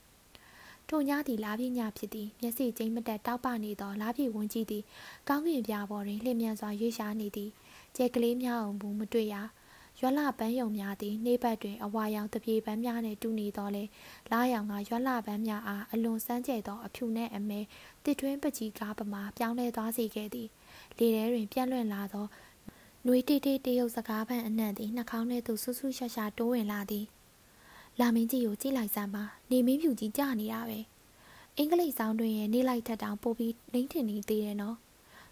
[0.90, 1.68] ထိုညသည်လားပြည
[1.98, 4.84] ဖြစ်သည်မျက်စိကျိမ့်မတက်တောက်ပနေသောလားပြဝန်းကြီးသည်
[5.28, 7.50] ကောင်းကင်ပြပေါ်တွင်လျင်မြန်စွာရွေ့ရှားနေသည်
[7.96, 9.36] ကျဲကလေးများအောင်ဘူးမတွေ့ရ
[10.00, 13.84] ရွက်လပန်းယုံများသည်နေဘက်တွင်အဝါရောင်တပြေပန်းများနှင့်တူနေသောလေ
[14.32, 17.60] လားရောင်ကရွက်လပန်းများအားအလွန်စမ်းကြဲသောအဖြူနှင့်အမဲ
[18.04, 20.50] တစ်ထွင်းပကြီးကားပမာပြောင်းလဲသွားစေခဲ့သည်
[20.98, 22.26] လေထဲတွင်ပြန့်လွင့်လာသော
[23.08, 27.06] နွေတေးတေးတရုတ်စကားပန်းအနှံ့သည်နှာခေါင်းထဲသို့ဆူဆူရှာရှာတိုးဝင်လာသည်
[28.00, 30.80] လာမင်းကြီးကိုကြည့်လိုက်စမ်းပါနေမင်းဖြူကြီးကြာနေတာပဲ
[31.58, 34.78] အင်္ဂလိပ်ဆောင်တွင်ရဲ့နေလိုက်ထက်တောင်ပိုပြီးနှိမ့်ထင်နေသေးတယ်နော်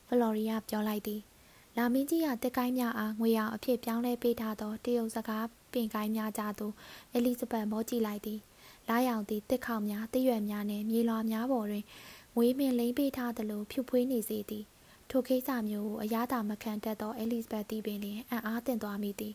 [0.07, 1.21] ဖလော်ရီယာပြောလိုက်သည်
[1.77, 6.73] လာမင်းကြီးကတက်ကိုင်းများအားငွေရောင်အဖြစ်ပြောင်းလဲပေးထားသောတရုတ်စကားပင်ကိုင်းများကြသို့
[7.13, 8.39] အဲလီဇဘတ်မောကြည့်လိုက်သည်
[8.89, 11.85] လားရောင်သည်တစ်ခေါက်များတရွက်များနှင့်မြေလွာများပေါ်တွင်
[12.35, 14.65] ငွေမင်လိမ့်ပေးထားသလိုဖြူဖွေးနေစေသည်
[15.09, 19.33] ထိုကိစ္စမျိုးကိုအရသာမခံတတ်သောအဲလီဇဘတ်သည်ပင်လျှင်အံ့အားသင့်သွားမိသည်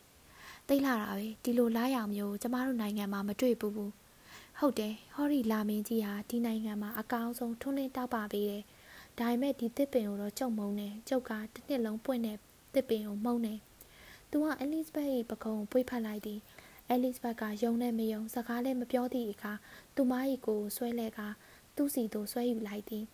[0.69, 3.93] သိလာတာပဲဒီလိုလားရောင်မျိုးကျမတို့နိုင်ငံမှာမတွေ့ဘူးဘူး
[4.59, 8.63] ဟုတ်တယ်ဟော်ရီလာမင်းကြီးဟာဒီနိုင်ငံမှာအကောင်းဆုံးထွန်းလင်းတောက်ပါပေးတယ်
[9.19, 12.39] ဒါပေမဲ့ဒီတစ်ပင်ကိုတော့ကြုံမုံတယ်ကျုပ်ကတစ်နှစ်လုံးပွင့်တဲ့
[12.75, 13.59] တစ်ပင်ကိုမှုံတယ်
[14.31, 16.41] သူကအဲလစ်ဘက်ရဲ့ပကုံကိုပွေးဖက်လိုက်သည်
[16.89, 19.53] အဲလစ်ဘက်ကယုံနဲ့မယုံစကားလည်းမပြောသည့်အခါ
[19.95, 20.13] သူမ၏
[20.47, 21.21] ကိုဆွဲလဲက
[21.77, 23.05] သူ့စီသို့ဆွဲယူလိုက်သည်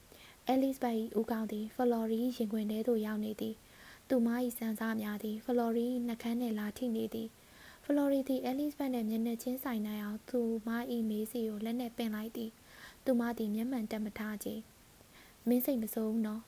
[0.50, 3.54] အဲလစ်ဘက်၏ဦးကောင်းသည်ဖလော်ရီရင်ခွင်ထဲသို့ရောက်နေသည်
[4.08, 4.28] သူမ၏
[4.58, 7.28] စံစားများသည်ဖလော်ရီနှကန်းနှင့်လာထိနေသည်
[7.84, 10.68] ဖလော်ရီသည်အဲလစ်ဘက်နှင့်မျက်နှာချင်းဆိုင်နိုင်အောင်သူမ၏
[11.10, 12.50] မေးစီကိုလက်နှင့်ပင်လိုက်သည်
[13.04, 14.54] သူမသည်မျက်မှန်တက်မထားချေ
[15.48, 16.42] မင်းစိတ်မစိုးဘူးနော်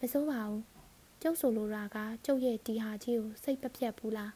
[0.00, 0.62] မစိုးပါဘူး
[1.22, 4.32] ကျုပ်ဆိုလိုတာကကျုပ်ရဲ့ဒီဟာကြီးကိုစိတ်ပပြတ်ဘူးလား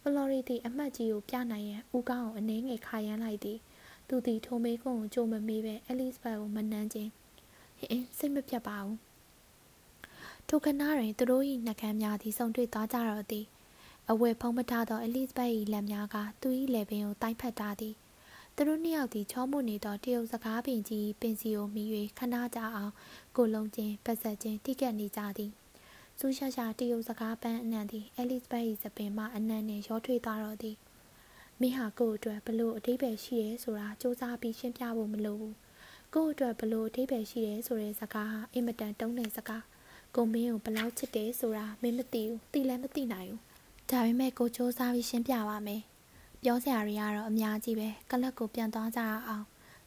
[0.00, 3.58] ဖလော်ရီသည်အမှတ်ကြီးကိုပြနိုင်ရန်ဦးကောင်းကိုအနှဲငယ်ခါရမ်းလိုက်သည်
[4.08, 7.10] သူသည်ထိုမေးခွန်းကိုကြိုမမေးပဲအဲလစ်ဘက်ကိုမနှမ်းခြင်း
[7.80, 8.96] ဟင်စိတ်မပြတ်ပါဘူး
[10.48, 13.46] ထိုခဏတွင်သူတို့၏နှကမ်းများသည်ဆုံတွေ့သွားကြတော့သည်
[14.10, 17.94] အဝယ်ဖုံးမထားသောအဲလစ်ဘက်၏လက်များကသူ၏လက်ပင်ကိုတိုက်ဖက်ထားသည်
[18.54, 21.84] သူတို့နှစ်ယောက်သည်ချောမွနေသောတရုတ်စကားပင်ကြီးပင်စီကိုမိ၍
[22.18, 22.92] ခဏကြာအောင်
[23.36, 25.50] ကိုလုံးချင်းပတ်ဆက်ချင်းတိကက်နေကြသည်
[26.18, 30.76] စူးရှာရှာတရုတ်စကားပန်းအနံသည်အဲလစ်ဘက်၏စပင်မှအနံနှင့်ရောထွေးသွားတော့သည်
[31.60, 35.54] မိဟာကို့အတွက်ဘလို့အတိပယ်ရှိရဲဆိုတာစူးစမ်းပြီးရှင်းပြဖို့မလိုဘူး
[36.18, 39.64] ကို့အတွက်ဘလို့အတိပယ်ရှိရဲဆိုတဲ့စကားဟာအင်မတန်တုံးတဲ့စကား
[40.14, 43.40] ကိုမင်းကိုဘလောက်ချစ်တယ်ဆိုတာမင်းမသိဘူးသိလည်းမသိနိုင်ဘူး
[43.90, 45.82] ဒါပေမဲ့ကိုစူးစမ်းပြီးရှင်းပြပါမယ်
[46.42, 49.44] ပြောစရာတွေကတော့အများကြီးပဲကလပ်ကိုပြန်သွားကြအောင်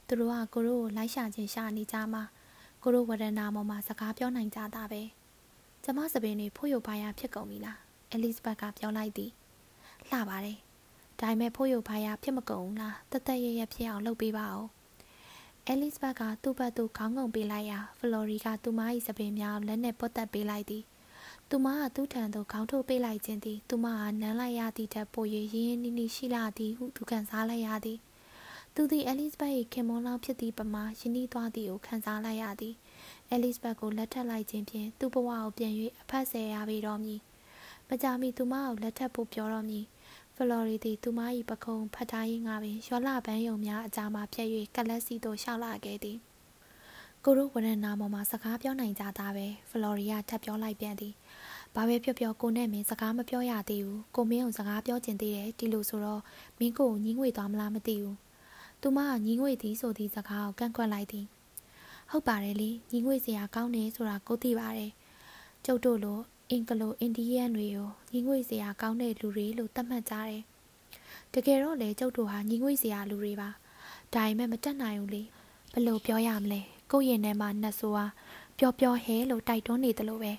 [0.07, 2.23] သူတို့ကကိုတို့ကိုလိုက်ရှာခြင်းရှာနေကြမှာ
[2.83, 5.01] ကိုတို့ဝရဏမော်မှာစကားပြောနိုင်ကြတာပဲ
[5.83, 7.77] ကျမစပင်းတွေဖို့ရပါရဖြစ်ကုန်ပြီလား
[8.11, 9.31] အဲလစ်ဘက်ကပြောလိုက်သည်
[10.09, 10.57] လှပါတယ်
[11.19, 14.78] ဒါပေမဲ့ဖို့ရပါရဖြစ်မကုန်ဘူးလားတသက်ရရဖြစ်အောင်လုပ်ပေးပါဦး
[15.71, 20.83] အဲလစ်ဘက်ကသူ့ဘက်သို့ခေါင်းငုံပေးလိုက်ရာဖလော်ရီကသူမ၏စပင်းများလက်နဲ့ပုတ်တက်ပေးလိုက်သည်
[21.49, 27.99] သူမကသူ့ထံသို့ခေါင်းထုတ်ပေးလိုက်ခြင်းသည်သူမကနမ်းလိုက်ရသည့်ထက်ပို၍ရင်းရင်းနှီးနှီးရှိလာသည်ဟုသူခံစားလိုက်ရသည်
[28.75, 32.75] သူသည်အဲလစ်ဘက်၏ခင်မွန်လောင်းဖြစ်သည့်ပမာရင်းနှီးသွားသည်ကိုခံစားလိုက်ရသည်
[33.29, 37.19] အဲလစ်ဘက်ကိုလက်ထပ်လိုက်ခြင်းဖြင့်သူ့ဘဝကိုပြန်၍အဖက်ဆယ်ရပေတော်မည်
[37.87, 39.85] မကြမီသူမကိုလက်ထပ်ဖို့ပြောတော်မည်
[40.41, 41.19] ဖလော်ရီသည်သူမ၏
[41.49, 46.17] ပခုံးဖတ်ထားရင်းကပင်ရောလပန်းယုံများအကြာမှဖြတ်၍ကလပ်စီသို့ရှောက်လာခဲ့သည်
[47.23, 51.13] ကိုတို့ဝရဏနာမော်မှာစကားပြောနိုင်ကြတာပဲဖလော်ရီယာထပ်ပြောလိုက်ပြန်သည်
[51.75, 56.21] ဘာပဲပြောပြောကိုနဲ့မင်းစကားမပြောရသေးဘူးကိုမင်းကိုစကားပြောကျင်သေးတယ်ဒီလိုဆိုတော့
[56.59, 58.17] မင်းကိုညီးငွေသွားမလားမသိဘူး
[58.81, 61.25] သူမကညီးငွေသည်ဆိုသည့်စကားကိုကန့်ကွက်လိုက်သည်
[62.11, 64.91] ဟုတ်ပါတယ်လေညီးငွေစရာကောင်းတယ်ဆိုတာကိုသိပါတယ်
[65.65, 66.19] ကျုပ်တို့လို
[66.51, 70.41] အင်္ဂလိုအိန္ဒိယန်တွေကိုညီးငွေစရာကောင်းတဲ့လူတွေလို့သတ်မှတ်ကြတယ်
[71.33, 73.49] တကယ်တော့လေကျုပ်တို့ဟာညီးငွေစရာလူတွေပါ
[74.13, 75.23] ဒါပေမဲ့မတက်နိုင်ဘူးလေ
[75.73, 78.05] ဘယ်လိုပြောရမလဲကိုယ့်ရင်ထဲမှာနှက်ဆိုးဟာ
[78.57, 80.33] ပျော်ပျော်ဟဲလို့တိုက်တွန်းနေတယ်လို့ပဲ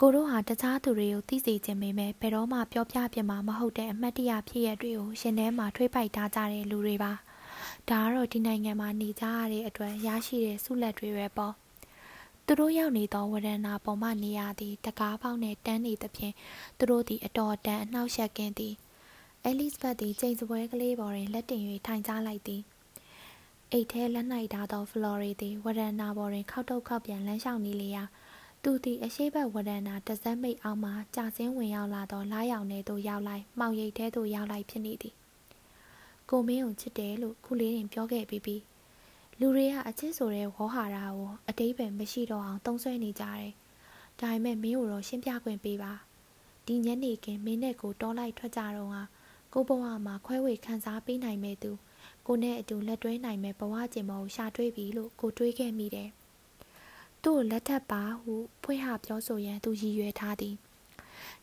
[0.00, 7.12] ကိုတို့ဟာတခြားသူတွေကိုသိစေခြင်းပေမဲ့ဘယ်တော့မှပြောပြပြမှာမဟုတ်တဲ့အမှတ်တရဖြစ်ရတွေကိုရှင်ထဲမှာထွေးပိုက်ထားကြတဲ့လူတွေပါ
[7.90, 11.54] ဒါကတော့ဒီနိုင်ငံမှာနေကြရတဲ့အတွက်ရရှိတဲ့ဆုလက်တွေပဲပေါ့
[12.46, 16.34] သူတို့ရောက်နေသောဝရဏပေါ်မှနေရသည့်တကားပေါက်နှင့်တန်းနေသဖြင့်
[16.78, 18.74] သူတို့သည်အတော်တန်အနှောက်ယှက်ကင်းသည်
[19.44, 22.62] အဲလစ်ဘတ်သည်ချိန်စပွဲကလေးပေါ်တွင်လက်တင်၍ထိုင်ကြလိုက်သည်
[23.72, 28.04] အိတ်ထဲလက်၌ထားသောဖလော်ရီသည်ဝရဏပေါ်တွင်ခောက်တုတ်ခောက်ပြန်လမ်းလျှောက်နေလေရာ
[28.62, 35.14] သူသည်အရှိဘက်ဝဒနာတစက်မိတ်အောင်မှကြာစင်းဝင်ရောက်လာသောလားရောင်ထဲသို့ရောက်လိုက်မှောင်ရိပ်ထဲသို့ရောက်လိုက်ဖြစ်နေသည်
[36.30, 38.60] ကိုမင်းကိုချစ်တယ်လို့ခုလေးရင်ပြောခဲ့ပြီးပြီး
[39.39, 43.51] လူတွေကအချစ်ဆိုတဲ့ဝေါ်ဟာရာကိုအတိတ်ပဲမရှိတော့အောင်သုံးဆွဲနေကြတယ်
[44.19, 45.93] ဒါပေမဲ့မင်းကိုတော့ရှင်းပြခွင့်ပေးပါ
[46.65, 49.03] ဒီညနေခင်းမင်းနဲ့ကိုတောလိုက်ထွက်ကြတော့ဟာ
[49.53, 51.71] ကိုဘဝမှာခွဲဝေခံစားပေးနိုင်မဲ့သူ
[52.27, 56.09] ကိုနဲ့အတူလက်တွဲနိုင်မဲ့ဘဝကျင်မောကိုရှာတွေးပြီလို့ကိုတွေးခဲ့မိတယ်
[57.23, 58.33] သူ့ကိုလက်ထပ်ပါဟု
[58.63, 60.55] ဖွင့်ဟပြောဆိုရန်သူရည်ရွယ်ထားသည်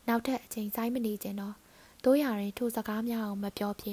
[0.08, 1.54] နောက်ထပ်အချိန်ဆိုင်မနေခြင်းတော့
[2.04, 3.88] တို့ရရင်ထိုစကားများအောင်မပြောပြ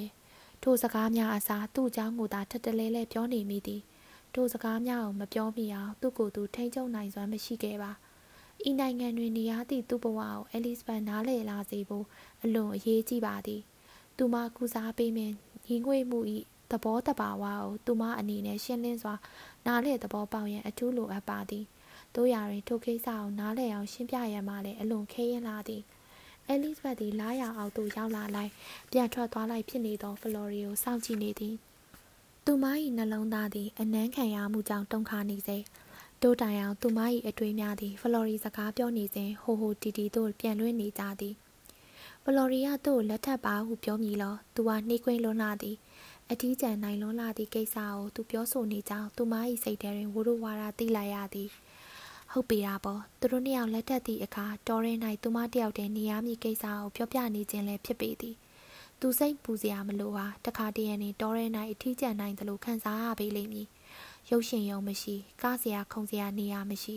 [0.62, 3.80] ထိုစကားများအစားသူ့เจ้าကိုသာထက်တလဲလဲပြောနေမိသည်
[4.33, 7.91] ထိုစကားများအောင်မပြောမိအောင်သူ့ကိုယ်သူထိန်းချုပ်နိုင်စွမ်းမရှိခဲ့ပါ
[8.69, 12.05] ဤနိုင်ငံတွင်နေရသည့်သူ့ဘဝကိုအဲလစ်ဘတ်နားလည်လာစေဖို့
[12.43, 13.61] အလွန်အရေးကြီးပါသည်
[14.17, 15.35] သူမကုစားပေးမင်း
[15.67, 16.19] ညီငွေမှု၏
[16.71, 19.15] သဘောတဘာဝကိုသူမအနေနဲ့ရှင်းလင်းစွာ
[19.65, 21.65] နားလည်သဘောပေါက်ရန်အထူးလိုအပ်ပါသည်
[22.15, 25.83] တို့ရာတွင်ထိုကိစ္စကိုနားလည်အောင်ရှင်းပြရမှလည်းအလွန်ခဲရင်လာသည်
[26.47, 28.51] အဲလစ်ဘတ်သည်လာရအောင်သို့ရောက်လာလိုက်
[28.91, 31.55] ပြန်ထွက်သွားလိုက်ဖြစ်နေသောဖလော်ရီကိုစောင့်ကြည့်နေသည်
[32.51, 35.57] သူမ၏နှလုံးသားသည် အနမ်းခံရမှုကြောင့် တုန်ခါနေစေ
[36.21, 41.35] တို့တိုင်အောင် သူမ၏အတွေးများသည် ဖလော်ရီစကားပြောနေစဉ် ဟိုဟိုတီတီတို့ ပြန်လွှင့်နေကြသည်
[42.23, 45.75] ဖလော်ရီယာတို့လက်ထပ်ပါဟု ပြောမည်လော သူကနှိကွင်းလွန်းလာသည်
[46.31, 49.33] အထီးကျန်နိုင်လွန်းလာသည့်ကိစ္စကို သူပြောဆိုနေကြောင်း သူမ၏
[49.63, 51.49] စိတ်ထဲတွင်ဝရဝါဒ သိလိုက်ရသည်
[52.31, 54.93] ဟုတ်ပေတာပေါ့ သူတို့နှစ်ယောက် လက်ထက်သည့်အခါ တော်ရဲ၌
[55.23, 58.37] သူမတယောက်တည်း နေရမည်ကိစ္စကို ပြောပြနေခြင်းလည်း ဖြစ်ပေသည်
[59.01, 63.67] သူစိတ်ပူစရာမလိုပါတခါတည်းရင်တောရဲနိုင်အထီးကျန်နိုင်တယ်လို့ခံစားရပေလိမ့်မည်
[64.29, 66.95] ရုပ်ရှင်ရုံမရှိကားစရာခုံစရာနေရာမရှိ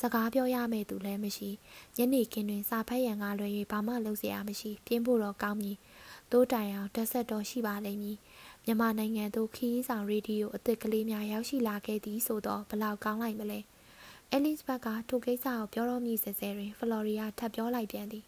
[0.00, 1.50] စကားပြောရမယ့်သူလည်းမရှိ
[1.96, 5.76] ညနေခင်းတွင်စာဖတ်ရန်ကလွယ်၍ဘာမှလုပ်စရာမရှိပြင်းဖို့တော့ကောင်းမည်
[6.32, 8.18] တိုးတိုင်အောင်တက်ဆက်တော့ရှိပါလိမ့်မည်
[8.64, 13.60] မြန်မာနိုင်ငံသို့ခီးဆောင်ရေဒီယိုအသစ်ကလေးများရောက်ရှိလာခဲ့သည်ဆိုတော့ဘလောက်ကောင်းလိုက်မလဲ
[14.30, 18.24] အဲလစ်ဘတ်ကထိုကိစ္စကိုပြောတော့မိစဲစဲတွင်ဖလော်ရီယာထပ်ပြောလိုက်ပြန်သည်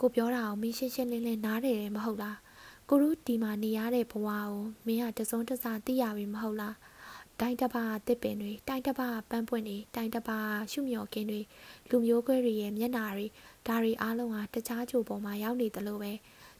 [0.00, 2.38] ကိုပြောတာကိုမင်းရှင်းရှင်းလင်းလင်းနားတယ်မဟုတ်လား
[2.88, 4.50] ကိုတို့ဒီမှာနေရတဲ့ဘဝကို
[4.86, 6.76] မင်းကတစုံတစသိရပြီမဟုတ်လား
[7.40, 10.38] တိုင်းတပါတစ်ပင်တွေတိုင်းတပါပန်းပွင့်တွေတိုင်းတပါ
[10.72, 11.40] ရှုမြော်ကင်းတွေ
[11.90, 13.26] လူမျိုးကွဲတွေရဲ့မျက်နာတွေ
[13.66, 16.12] ဒါတွေအားလုံးဟာတခြားချိုပေါ်မှာရောက်နေတယ်လို့ပဲ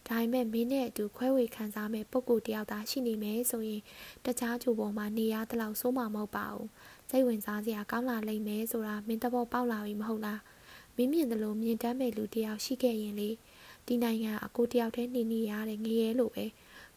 [0.08, 3.82] ဒါပေမဲ့မင်းနဲ့အတူခွဲဝေခံစားမဲ့ပုံကိုတယောက်သာရှိနေမယ်ဆိုရင်
[4.24, 6.68] တခြားချိုပေါ်မှာနေရတဲ့လောက်စိုးမှာမဟုတ်ပါဘူး
[7.10, 10.40] စိတ်ဝင်စားစရာကောင်းလာလိမ့်မယ်ဆိုတာမင်းတဘောပေါက်လာပြီမဟုတ်လား
[10.96, 13.30] မင်းမြင်တယ်လို့မြင်တတ်မဲ့လူတယောက်ရှိခဲ့ရင်လေ
[13.86, 16.44] ဒီနိုင်ငံအကိုတယောက်တည်းနေနေရတဲ့ငရဲလိုပဲ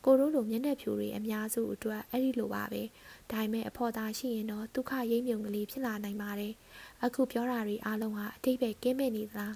[0.05, 2.83] ကိုတို့လိုမျက်နှာဖြူတွေအများစုအတွက်အဲ့ဒီလိုပါပဲ
[3.31, 6.53] ဒါပေမဲ့အဖို့သားရှိရင်တော့ဒုက္ခရိပ်မြုံကလေးဖြစ်လာနိုင်ပါတယ်
[7.03, 9.55] အခုပြောတာတွေအားလုံးဟာအတိတ်ပဲကင်းမဲ့နေသလား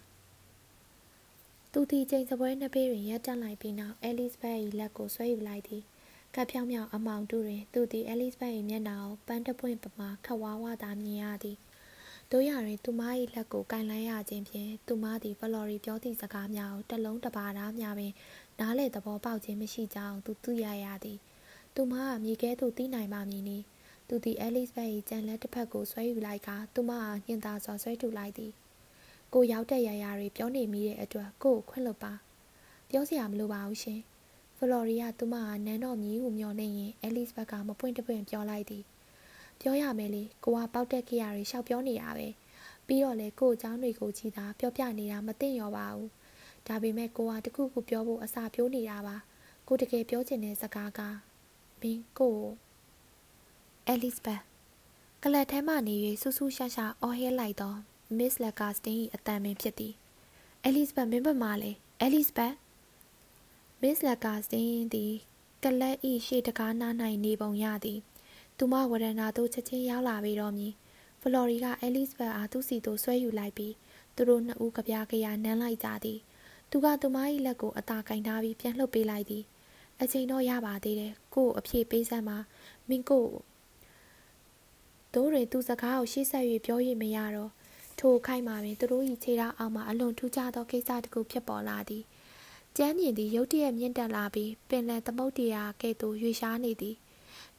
[1.71, 5.83] သူတီချိန်စပွဲနှစ်ပေးတွင်ရပ်တန့်လိုက်ပြီးနောက်အဲလစ်ဘတ်၏လက်ကိုဆွဲယူလိုက်သည်
[6.35, 11.57] ကပ်ဖြောင်းမြောင်အမောင်တူတွင်သူသည်အဲလစ်ဘတ်၏မျက်နှာကိုပန်းတပွင့်ပမာခဝါဝသာမြင်ရသည်
[12.33, 13.01] တို့ရတွင်သူမ၏
[13.35, 18.13] လက်ကိုကင်လိုက်ရခြင်းဖြင့်သူမသည်ဖလော်ရီပြောသည့်စကားများကိုတလုံးတပါသားများပင်
[18.59, 21.17] နားလေသဘောပေါက်ခြင်းမရှိကြောင်းသူသိရရသည်
[21.75, 23.57] သူမကမြေကဲသို့တီးနိုင်ပါမည်နီ
[24.07, 28.51] သူသည်အဲလစ်ဘတ်၏ကြံလက်တစ်ဖက်ကိုဆွဲယူလိုက်ကသူမအားညှင်သာစွာဆွဲထုတ်လိုက်သည်
[29.33, 32.13] ကိုရောက်တဲ့ရရာတွေပြောနေမိတဲ့အတွက်ကိုကိုခွင့်လွတ်ပါ
[32.89, 34.01] ပြောစရာမလိုပါဘူးရှင်
[34.57, 38.83] ဖလော်ရီယာသူမကနန်းတော်မြည်ဟုမျှော်နေရင်အဲလစ်ဘတ်ကမပွင့်တပွင့်ပြောလိုက်သည်
[39.61, 42.27] ပြောရမယ်လေကိုကပေါက်တက်ခရတွေရှောက်ပြောနေရပဲ
[42.87, 46.09] ပြီးတော့လေကို့အကြောင်းတွေကိုကြည်သာပြောပြနေတာမသိရောပါဘူး
[46.67, 49.15] ဒါပေမဲ့ကိုကတခုခုပြောဖို့အစာပြိုးနေတာပါ
[49.67, 50.99] ကိုတကယ်ပြောချင်တဲ့စကားက
[51.81, 52.37] မင်းကို
[53.87, 54.41] အဲလစ်ဘတ်
[55.23, 57.77] ကလပ်ထဲမှနေ၍ဆူဆူရှာရှာအော်ဟဲလိုက်တော့
[58.17, 59.93] မစ်လက်ကာစတင်၏အတန်ပင်ဖြစ်သည်
[60.63, 62.53] အဲလစ်ဘတ်မင်းဘက်မှာလေအဲလစ်ဘတ်
[63.81, 65.13] မစ်လက်ကာစတင်သည်
[65.63, 65.95] ကလပ်၏
[66.25, 66.93] ရှေ့တကားနား၌
[67.25, 67.99] နေပုံရသည်
[68.63, 70.73] သူမဝရဏာသို့ချက်ချင်းရောက်လာပြီးတော့မြည်
[71.21, 73.73] ဖလော်ရီကအဲလစ်ဘတ်အားသူ့စီသို့ဆွဲယူလိုက်ပြီး
[74.15, 76.19] သူတို့နှစ်ဦးကြပြားကြရနမ်းလိုက်ကြသည်
[76.71, 79.43] သူကသူမ၏လက်ကိုအသာကင်ထားပြီးပြန်လှုပ်ပေးလိုက်သည်
[80.01, 82.37] အချိန်တော့ရပါသေးတယ်ကို့အဖြေပေးစမ်းပါ
[82.89, 83.27] မင်းကို
[85.13, 87.51] တို့တွင်သူစကားကိုရှေ့ဆက်၍ပြောရမရတော့
[87.99, 92.03] ထိုခိုက်မှာပင်သူတို့၏ခြေထောက်အောက်မှအလွန်ထူးခြားသောကိစ္စတစ်ခုဖြစ်ပေါ်လာသည်
[92.77, 96.95] ကျမ်းမြင်သည်ရုတ်တရက်မြင့်တက်လာပြီးပင်လယ်သမုဒ္ဒရာကဲ့သို့ရွေရှားနေသည်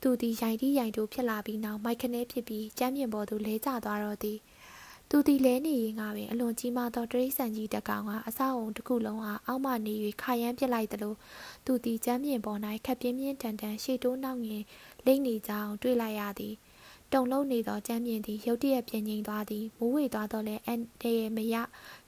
[0.03, 4.39] သူသည်ရိုင်တီးရိုင်တိုးဖြစ်လာပြီးနောက်မိုက်ခနဲဖြစ်ပြီးကျမ်းမြင်ပေါ်သို့လဲကျသွားတော့သည်
[5.11, 11.15] သူသည်လဲနေရင်ကပင်အလွန်ကြီးမားသောတရိษံကြီးတစ်ကောင်ကအဆောက်အုံတစ်ခုလုံးဟာအောက်မှနေ၍ခါရမ်းပစ်လိုက်သလို
[11.67, 14.63] သူသည်ကျမ်းမြင်ပေါ်၌ခက်ပြင်းပြင်းထန်ထန်ရှေ့တိုးနောက်ငင်
[15.07, 16.55] လိမ့်နေကြောင်းတွေ့လိုက်ရသည်
[17.13, 21.55] တုံလုံးနေသောကျမ်းမြင်သည်ရုတ်တရက်ပြင်းငိမ်သွားသည်မိုးဝေသွားတော့လဲအန်တဲမရ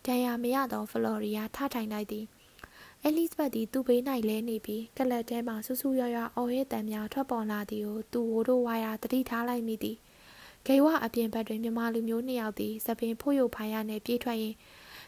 [0.05, 2.25] ဒဏ်ရာမရသောဖလော်ရီယာထထိုင်လိုက်သည်
[3.07, 9.97] အဲလစ်ဘတ်သည်သူ့ဘေး၌လဲနေပြီးကလပ်ထဲမှဆူဆူရွရွအော်ရဲတံများထွက်ပေါ်လာသည်ကိုသူ့ဝိုးတို့ဝါယာတတိထားလိုက်မိသည်
[10.67, 14.57] ဂေဝအပြင်ဘက်တွင်မြန်မာလူမျိုးနှစ်ယောက်သည်စပင်ဖို့ရုပ်ဖိုင်ရနှင့်ပြေးထွက်ရင်း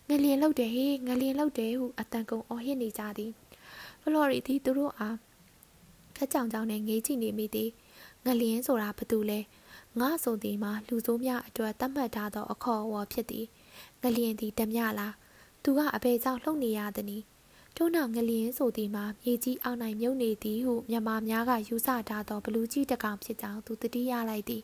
[0.09, 3.31] ငလျင်လောက်တယ်ဟေးငလျင်လောက်တယ်ဟုအတန်ကုန်အော်ဟစ်နေကြသည်
[4.03, 5.17] ဖလော်ရီသည်သူတို့အား
[6.17, 7.71] ခက်ကြောင်ကြောင်နဲ့ငေးကြည့်နေမိသည်
[8.27, 9.41] ငလျင်ဆိုတာဘာတူလဲ
[10.01, 13.47] ငါဆိုသည်မှာလူဆိုးများအတွက်သတ်မှတ်ထားသောအခေါ်အဝေါ်ဖြစ်သည်
[14.03, 15.15] ငလျင်သည်ဓမြလား
[15.63, 17.25] သူကအဘယ်ကြောင့်လှုပ်နေရသနည်း
[17.77, 24.63] ထို့နောက်ငလျင်ဆိုသည်မှာမြေကြီးအောက်၌မြုပ်နေသည်ဟုမြန်မာများကယူဆထားသောဘလူးကြီးတကောင်ဖြစ်ကြောင်းသူတတိယလိုက်သည်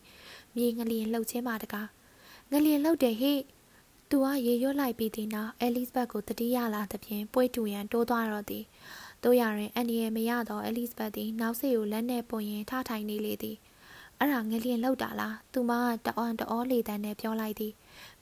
[0.57, 1.89] မြေငလျင်လှုပ်ခြင်းပါတကား
[2.51, 3.35] ငလျင်လှုပ်တယ်ဟိ
[4.11, 8.65] သူကရေရွတ်လိုက်ပြီးတဲ့နောက်အဲလစ်ဘတ်ကိုတတိယလာသဖြင့်ပွဲတူရန်တိုးသွားတော့သည်
[9.25, 13.57] တို့ရရင်အန်ဒီယယ်မရသောအဲလစ်ဘတ်သည်နောက်စိတ်ကိုလက်နဲ့ပွန်ရင်ထထိုင်နေလေသည်
[14.19, 15.73] အဲ့ဒါငလျင်လောက်တာလားသူမ
[16.05, 17.73] ကတအော်တအောလေတန်းနဲ့ပြောလိုက်သည်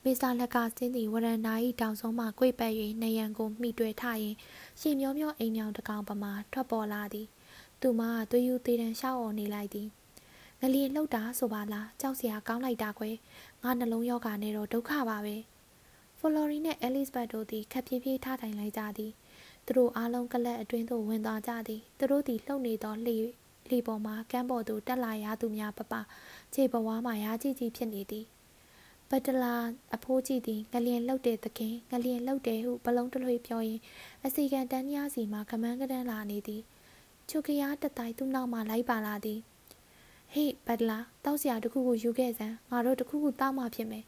[0.05, 2.73] မစ္စတာလက်ကစင်းသည်ဝရဏာ၏တောင်ဆုံးမှကြွေပတ်၍
[3.03, 4.35] နေရန်ကိုမိတွေ့ထရင်
[4.81, 7.27] ရှင်မျောမျောအိမ်မြောင်တကောင်ပမာထွက်ပေါ်လာသည်
[7.81, 9.89] သူမကသွေးယူသေးတန်ရှောက်အော်နေလိုက်သည်
[10.61, 13.17] ငလျင်လှုပ်တာဆိုပါလားကြောက်စရာကောင်းလိုက်တာကွယ်
[13.63, 15.37] ငါနှလုံးယောဂါနဲ့တော့ဒုက္ခပါပဲ
[16.19, 19.13] ဖလော်ရီနဲ့အဲလစ်ဘတ်တို့သည်ခက်ပြေးပြေးထားထိုင်လိုက်ကြသည်
[19.67, 23.17] သူတို့အားလုံးကလပ်အတွင်းသို့ဝင်သွားကြသည်သူတို့သည်လှုပ်နေသောလှေ
[23.71, 25.93] လှေပေါ်မှကမ်းပေါ်သို့တက်လာရသူများပပ
[26.55, 28.27] ခြေဘဝမှရာကြီးကြီးဖြစ်နေသည်
[29.11, 29.55] ဘတ်တလာ
[29.95, 33.81] အဖိုးကြီးသည်ငလျင်လှုပ်တဲ့သခင်ငလျင်လှုပ်တယ်ဟုဘလုံးတလွေပြောရင်
[34.25, 36.63] အစီကံတန်းများစီမှကမန်းကဒန်းလာနေသည်
[37.29, 39.41] ချုပ်ကရားတတိုင်းသူ့နောက်မှလိုက်ပါလာသည်
[40.33, 44.05] ဟေးဘတ်တလာတောက်စရာတခုခုယူခဲ့စမ်းငါတို့တခုခုတောက်မှဖြစ်မယ်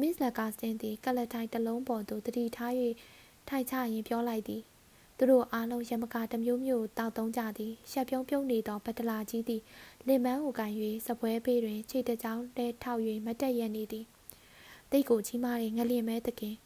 [0.00, 2.72] မစ်လကာစတင်သည်ကလထိုင်တလုံးပေါ်သို့တတိထား၍
[3.48, 4.62] ထိုင်ချရင်ပြောလိုက်သည်
[5.18, 9.62] သူတို့အားလုံးရမကာတစ်မျိုးမျိုးတောက်သုံးကြသည်ရှက်ပြုံးပြုံးနေသောပတလာကြီးသည်
[10.06, 10.72] လင်မန်းကိုကန်၍
[11.06, 14.04] စပွဲဘေးတွင်ခြေတကြောင်လဲထောက်၍မတက်ရနေသည်
[14.90, 16.56] တိတ်ကိုကြီးမားတဲ့ငလျင်မဲတခင်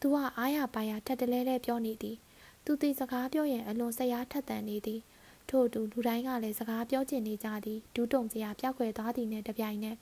[0.00, 2.16] သူကအားရပါရထက်တလဲလဲပြောနေသည်
[2.64, 5.00] သူသည်စကားပြောရင်အလွန်ဆရာထက်သန်နေသည်
[5.48, 9.96] ထို့အတူလူတိုင်းကလည်းစကားပြောကျင်နေကြသည်ဒူးတုံစရာပြောက်ွယ်သွားသည်နှင့်တပြိုင်နက်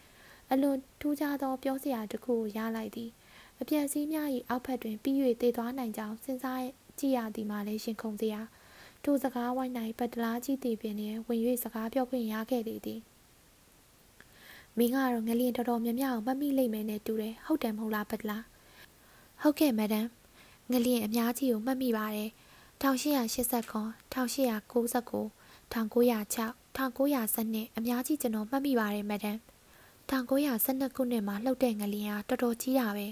[0.52, 3.10] အလွန်ထူးခြားသောပြောစရာတစ်ခုကိုရလိုက်သည်
[3.60, 6.60] အပြက်စီးများ၏အောက်ဖက်တွင်ပြီး၍တည်သွားနိုင်ကြောင်းစဉ်းစား
[7.00, 8.40] ကြည့်ရသည်မှလည်းရှင်ခုန်စရာ
[9.04, 13.00] ထိုစကားဝိုင်း၌ပတလားကြီးတည်ပင်လျင်ဝင်၍စကားပြောခွင့်ရခဲ့လေသည်
[14.76, 18.44] မင်းကတော့ငလျင်တော်တော်များများကိုမမိလိမ့်မယ်နဲ့တူတယ်ဟုတ်တယ်မဟုတ်လားပတလား
[19.42, 20.06] ဟုတ်ကဲ့မဒမ်
[20.72, 22.30] ငလျင်အများကြီးကိုမှတ်မိပါတယ်
[22.82, 25.30] 1889 1899
[25.72, 29.38] 1906 1912အများကြီးကျွန်တော်မှတ်မိပါတယ်မဒမ်
[30.10, 33.06] 1912ခုနှစ်မှာလှုပ်တဲ့ငလျင်ကတော်တော်ကြီးတာပဲ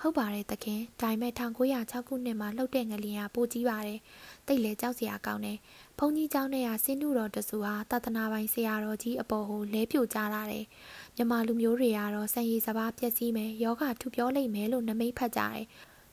[0.00, 4.00] ဟုတ်ပါတယ်တခင်ဒါပေမဲ့1906ခုနှစ်မှာလှုပ်တဲ့ငလျင်ကပိုကြီးပါတယ်
[4.46, 5.58] တိတ်လဲကြောက်စရာကောင်းတယ်
[5.98, 10.64] ဘုန်းကြီးเจ้าနဲ့ကစင်းနုတော်တဆူဟာသာသနာပိုင်ဆရာတော်ကြီးအပေါ်ကိုလဲပြိုကြလာတယ်
[11.16, 15.64] မြမလူမျိုးတွေကတော့စံရည်စဘာပျက်စီးမယ်ယောဂထူပြောလိမ့်မယ်လို့နမိတ်ဖတ်ကြတယ်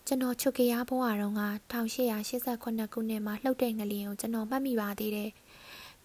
[0.07, 5.29] ကျွန်တော်ချုပ်ကြရဘဝတုန်းက1888ခုနှစ်မှာလှုပ်တဲ့ငလျင်ကိုကျွန်တော်မှတ်မိပါသေးတယ်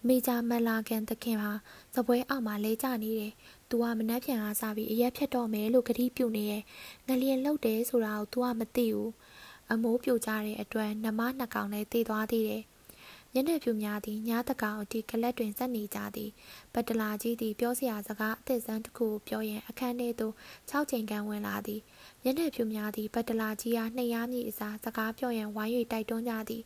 [0.08, 1.52] မေဂျာမလာကန်သခင်ဟာ
[1.94, 3.32] သပွဲအောက်မှာလဲကျနေတယ်။
[3.68, 6.62] "तू ကမနှက်ပြန်အားစားပြီးအရက်ဖြတ်တော့မယ်လို့ကတိပြုနေရဲ့။
[7.08, 9.10] ငလျင်လှုပ်တယ်ဆိုတာကို तू ကမသိဘူး။
[9.72, 12.62] အမိုးပြိုကျတဲ့အတွက်နှမနှစ်ကောင်လည်းတည်သွားသေးတယ်။
[13.32, 16.30] မျက်နှာဖြူများသည်ညားတကောင်အထိကလတ်တွင်ဆက်နေကြသည်။
[16.74, 20.34] ပတလာကြီးသည်ပြောစရာစကားအသစ်ဆန်းတစ်ခုကိုပြောရန်အခန်းထဲသို့
[20.70, 21.80] ၆ချိန်ခန့်ဝင်လာသည်။
[22.22, 26.62] မျက်နှာဖြူများသည်ပတလာကြီးအားနှိပ်ရမည်အစားစကားပြောရန်ဝိုင်း၍တိုက်တွန်းကြသည်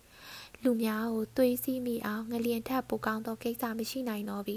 [0.64, 4.57] လူများကိုသွေးစည်းမိအောင်ငလျင်ထက်ပိုကောင်းသောကိစ္စမရှိနိုင်တော့ပြီ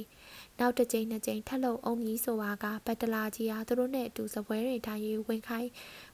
[0.60, 5.70] နောက်တစ်ကြိမ်နှစ်ကြိမ်ထပ်လို့အောင်မည်ဆိုပါကဘတ်တလာကြီးဟာသူတို့နဲ့အတူစပွဲတွေထိုင်၍ဝင်ခိုင်း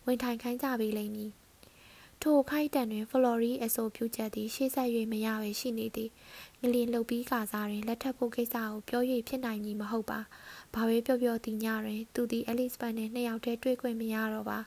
[0.06, 1.32] ဝင်ထိုင်ခိုင်းကြပေလိမ့်မည်
[2.22, 6.10] ထိုခိုက်တန်တွင်ဖလော်ရီအဆိုပြုချက်သည်ရှေ့ဆက်၍မရပဲရှိနေသည်
[6.62, 10.20] ငလျင်လှုပ်ပြီးကာစားတွင်လက်ထပ်ဖို့ကိစ္စကိုပြော၍ဖြစ်နိုင်မည်မဟုတ်ပါ
[10.74, 14.60] ဘာပဲပြောပြောသည်ညတွင်သူသည်အဲလစ်ဘတ်နှင့်နှစ်ယောက်တည်းတွေ့ခွင့်မရတော့ပါ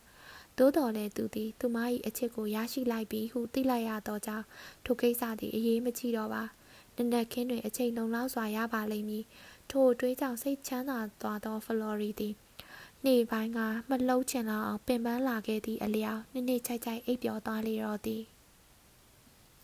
[0.59, 4.47] သို့တော်လည်းသူသည်သူမ၏အချစ်ကိုရရှိလိုက်ပြီဟုသိလိုက်ရသောကြောင့်
[4.85, 6.43] ထိုကိစ္စသည်အရေးမကြီးတော့ပါ
[6.97, 9.25] နနက်ခင်းတွင်အချိန်လုံလောက်စွာရပါလိမ့်မည်
[9.71, 12.35] ထိုအတွေးကြောင့်စိတ်ချမ်းသာသွားသောဖလော်ရီသည်
[13.05, 18.23] နေ့ပိုင်းကမလှုပ်ချင်လောက်အောင်ပင်ပန်းလာခဲ့သည့်အလျောက်နှစ်နှစ်ချိုက်ချိုက်အိပ်ပျော်သွားလေတော့သည်